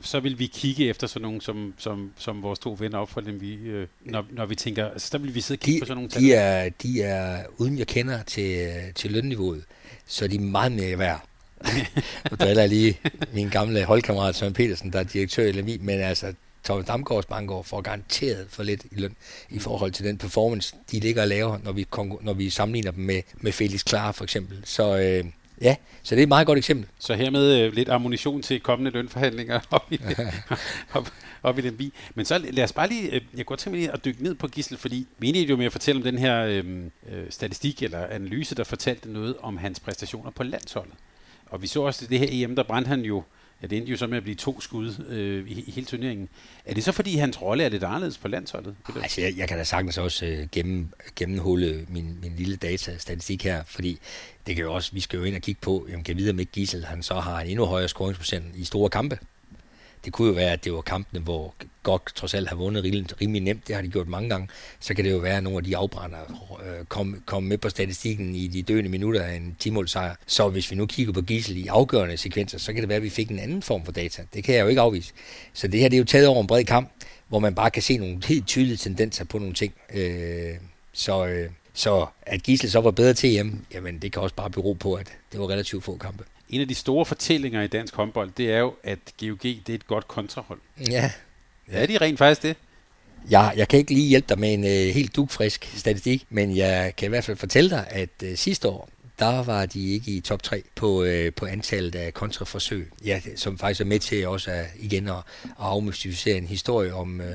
[0.00, 3.20] så vil vi kigge efter sådan nogen, som, som, som vores to venner op for
[3.20, 5.80] dem, vi, øh, når, når vi tænker, altså der vil vi sidde og kigge de,
[5.80, 6.22] på sådan nogle tal.
[6.22, 9.64] De er, de er, uden jeg kender til, til lønniveauet,
[10.06, 11.24] så er de meget mere værd.
[12.30, 12.98] nu driller jeg lige
[13.32, 16.34] min gamle holdkammerat Søren Petersen, der er direktør i Lemvi, men altså,
[16.64, 19.16] Thomas Damgaards Bankgaard får garanteret for lidt i løn
[19.50, 21.86] i forhold til den performance, de ligger og laver, når vi,
[22.20, 24.60] når vi sammenligner dem med, med Felix Klar for eksempel.
[24.64, 25.24] Så øh,
[25.60, 26.88] ja, så det er et meget godt eksempel.
[26.98, 30.00] Så hermed øh, lidt ammunition til kommende lønforhandlinger op i,
[30.94, 31.92] op, op i den bi.
[32.14, 34.34] Men så lad os bare lige, øh, jeg går til mig lige at dykke ned
[34.34, 38.06] på Gissel, fordi er jo med at fortælle om den her øhm, øh, statistik eller
[38.06, 40.94] analyse, der fortalte noget om hans præstationer på landsholdet.
[41.46, 43.22] Og vi så også det her EM, der brændte han jo
[43.62, 46.28] Ja, det endte jo så med at blive to skud øh, i, i hele turneringen.
[46.64, 48.74] Er det så, fordi hans rolle er lidt anderledes på landsholdet?
[49.02, 53.64] Altså, jeg, jeg kan da sagtens også øh, gennem, gennemhulle min, min lille datastatistik her,
[53.64, 53.98] fordi
[54.46, 56.38] det kan jo også, vi skal jo ind og kigge på, jamen, kan vide, om
[56.38, 59.18] ikke Gissel, han så har en endnu højere scoringsprocent i store kampe.
[60.06, 63.20] Det kunne jo være, at det var kampene, hvor godt trods alt har vundet rimelig,
[63.20, 63.68] rimelig nemt.
[63.68, 64.48] Det har de gjort mange gange.
[64.80, 66.18] Så kan det jo være, at nogle af de afbrænder
[66.64, 70.14] øh, kom, kom med på statistikken i de døende minutter af en 10 sejr.
[70.26, 73.02] Så hvis vi nu kigger på Gisel i afgørende sekvenser, så kan det være, at
[73.02, 74.22] vi fik en anden form for data.
[74.34, 75.12] Det kan jeg jo ikke afvise.
[75.52, 76.90] Så det her det er jo taget over en bred kamp,
[77.28, 79.74] hvor man bare kan se nogle helt tydelige tendenser på nogle ting.
[79.94, 80.54] Øh,
[80.92, 84.50] så, øh, så at Gissel så var bedre til hjem, jamen det kan også bare
[84.50, 86.24] bero på, at det var relativt få kampe.
[86.48, 89.74] En af de store fortællinger i dansk håndbold, det er jo, at GOG det er
[89.74, 90.58] et godt kontrahold.
[90.90, 91.10] Ja.
[91.68, 91.82] ja.
[91.82, 92.56] Er de rent faktisk det?
[93.30, 96.92] Ja, jeg kan ikke lige hjælpe dig med en uh, helt dugfrisk statistik, men jeg
[96.96, 98.88] kan i hvert fald fortælle dig, at uh, sidste år,
[99.18, 102.90] der var de ikke i top 3 på, uh, på antallet af kontraforsøg.
[103.04, 107.20] Ja, som faktisk er med til også at, igen at, at afmystificere en historie om,
[107.20, 107.26] uh,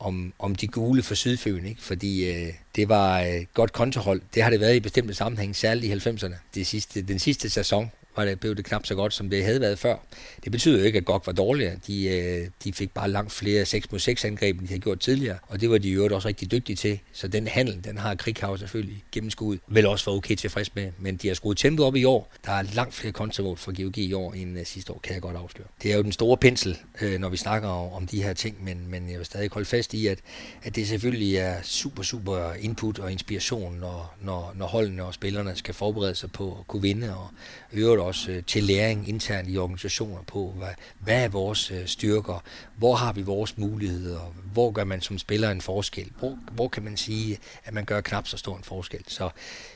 [0.00, 1.82] om, om de gule for Sydføen, ikke?
[1.82, 4.22] fordi øh, det var et godt kontohold.
[4.34, 6.34] Det har det været i bestemte sammenhæng, særligt i 90'erne.
[6.54, 7.90] Det sidste, den sidste sæson
[8.20, 9.96] var det, blev det knap så godt, som det havde været før.
[10.44, 11.76] Det betyder jo ikke, at GOG var dårligere.
[11.86, 15.00] De, øh, de fik bare langt flere 6 mod 6 angreb, end de havde gjort
[15.00, 16.98] tidligere, og det var de jo også rigtig dygtige til.
[17.12, 21.16] Så den handel, den har Krighav selvfølgelig gennemskuet, Vel også var okay tilfreds med, men
[21.16, 22.32] de har skruet tempoet op i år.
[22.46, 25.22] Der er langt flere kontramål for GOG i år end øh, sidste år, kan jeg
[25.22, 25.68] godt afsløre.
[25.82, 28.64] Det er jo den store pensel, øh, når vi snakker om, om de her ting,
[28.64, 30.18] men, men jeg vil stadig holde fast i, at,
[30.62, 35.56] at det selvfølgelig er super, super input og inspiration, når, når, når holdene og spillerne
[35.56, 37.28] skal forberede sig på at kunne vinde, og
[37.72, 42.42] øvrigt også øh, til læring internt i organisationer på, hvad, hvad er vores øh, styrker,
[42.76, 46.82] hvor har vi vores muligheder, hvor gør man som spiller en forskel, hvor, hvor kan
[46.82, 49.04] man sige, at man gør knap så stor en forskel.
[49.06, 49.30] Så,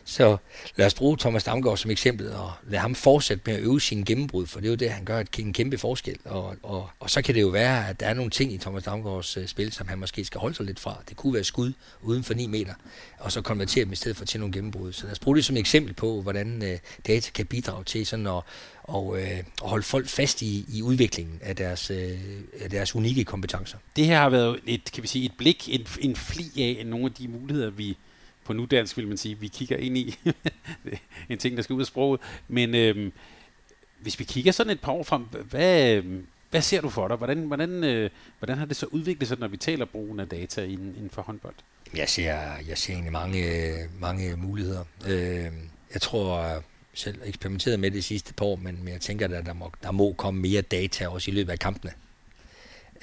[0.04, 0.36] så
[0.76, 4.04] lad os bruge Thomas Damgaard som eksempel, og lad ham fortsætte med at øve sin
[4.04, 6.16] gennembrud, for det er jo det, han gør en kæmpe forskel.
[6.24, 8.82] Og, og, og så kan det jo være, at der er nogle ting i Thomas
[8.82, 11.02] Damgaards øh, spil, som han måske skal holde sig lidt fra.
[11.08, 12.74] Det kunne være skud uden for 9 meter,
[13.18, 14.92] og så konvertere dem i stedet for til nogle gennembrud.
[14.92, 18.26] Så lad os bruge det som eksempel på, hvordan øh, data kan bidrage til sådan
[18.26, 18.42] at
[18.84, 22.18] og, øh, og holde folk fast i, i udviklingen af deres, øh,
[22.60, 23.78] af deres unikke kompetencer.
[23.96, 26.44] Det her har været et, kan vi sige, et blik, en, en fli
[26.78, 27.96] af nogle af de muligheder, vi
[28.44, 30.18] på nudansk vil man sige, vi kigger ind i.
[31.28, 32.20] en ting, der skal ud af sproget.
[32.48, 33.12] Men øh,
[34.00, 36.02] hvis vi kigger sådan et par år frem, hvad,
[36.50, 37.16] hvad ser du for dig?
[37.16, 40.64] Hvordan, hvordan, øh, hvordan har det så udviklet sig, når vi taler brugen af data
[40.64, 41.54] inden, inden for håndbold?
[41.96, 42.34] Jeg ser,
[42.68, 44.84] jeg ser egentlig mange, mange muligheder.
[45.06, 45.52] Øh,
[45.94, 46.62] jeg tror,
[46.94, 49.72] selv eksperimenteret med det de sidste par år, men, men jeg tænker, at der må,
[49.82, 51.92] der må komme mere data også i løbet af kampene.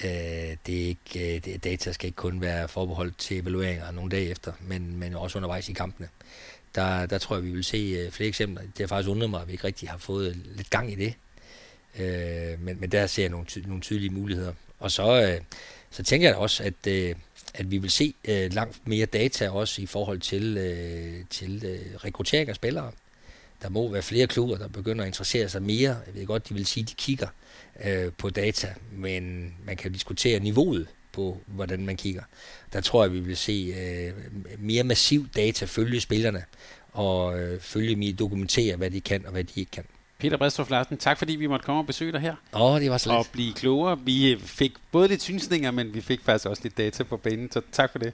[0.03, 4.11] Øh, det er ikke, øh, det, data skal ikke kun være forbeholdt til evalueringer nogle
[4.11, 6.09] dage efter, men, men også undervejs i kampene.
[6.75, 8.61] Der, der tror jeg, vi vil se øh, flere eksempler.
[8.61, 11.13] Det har faktisk undret mig, at vi ikke rigtig har fået lidt gang i det.
[11.99, 14.53] Øh, men, men der ser jeg nogle, ty- nogle tydelige muligheder.
[14.79, 15.41] Og så, øh,
[15.91, 17.15] så tænker jeg også, at, øh,
[17.53, 21.95] at vi vil se øh, langt mere data også i forhold til, øh, til øh,
[21.95, 22.91] rekruttering af spillere
[23.61, 25.89] der må være flere klubber, der begynder at interessere sig mere.
[26.07, 27.27] Jeg ved godt, de vil sige, at de kigger
[27.85, 32.21] øh, på data, men man kan diskutere niveauet på, hvordan man kigger.
[32.73, 34.13] Der tror jeg, vi vil se øh,
[34.59, 36.43] mere massiv data følge spillerne,
[36.91, 39.83] og øh, følge mig dokumentere, hvad de kan og hvad de ikke kan.
[40.19, 42.35] Peter Bredstof Larsen, tak fordi vi måtte komme og besøge dig her.
[42.53, 43.99] Åh, oh, det var så Og blive klogere.
[43.99, 47.61] Vi fik både lidt synsninger, men vi fik faktisk også lidt data på banen, så
[47.71, 48.13] tak for det.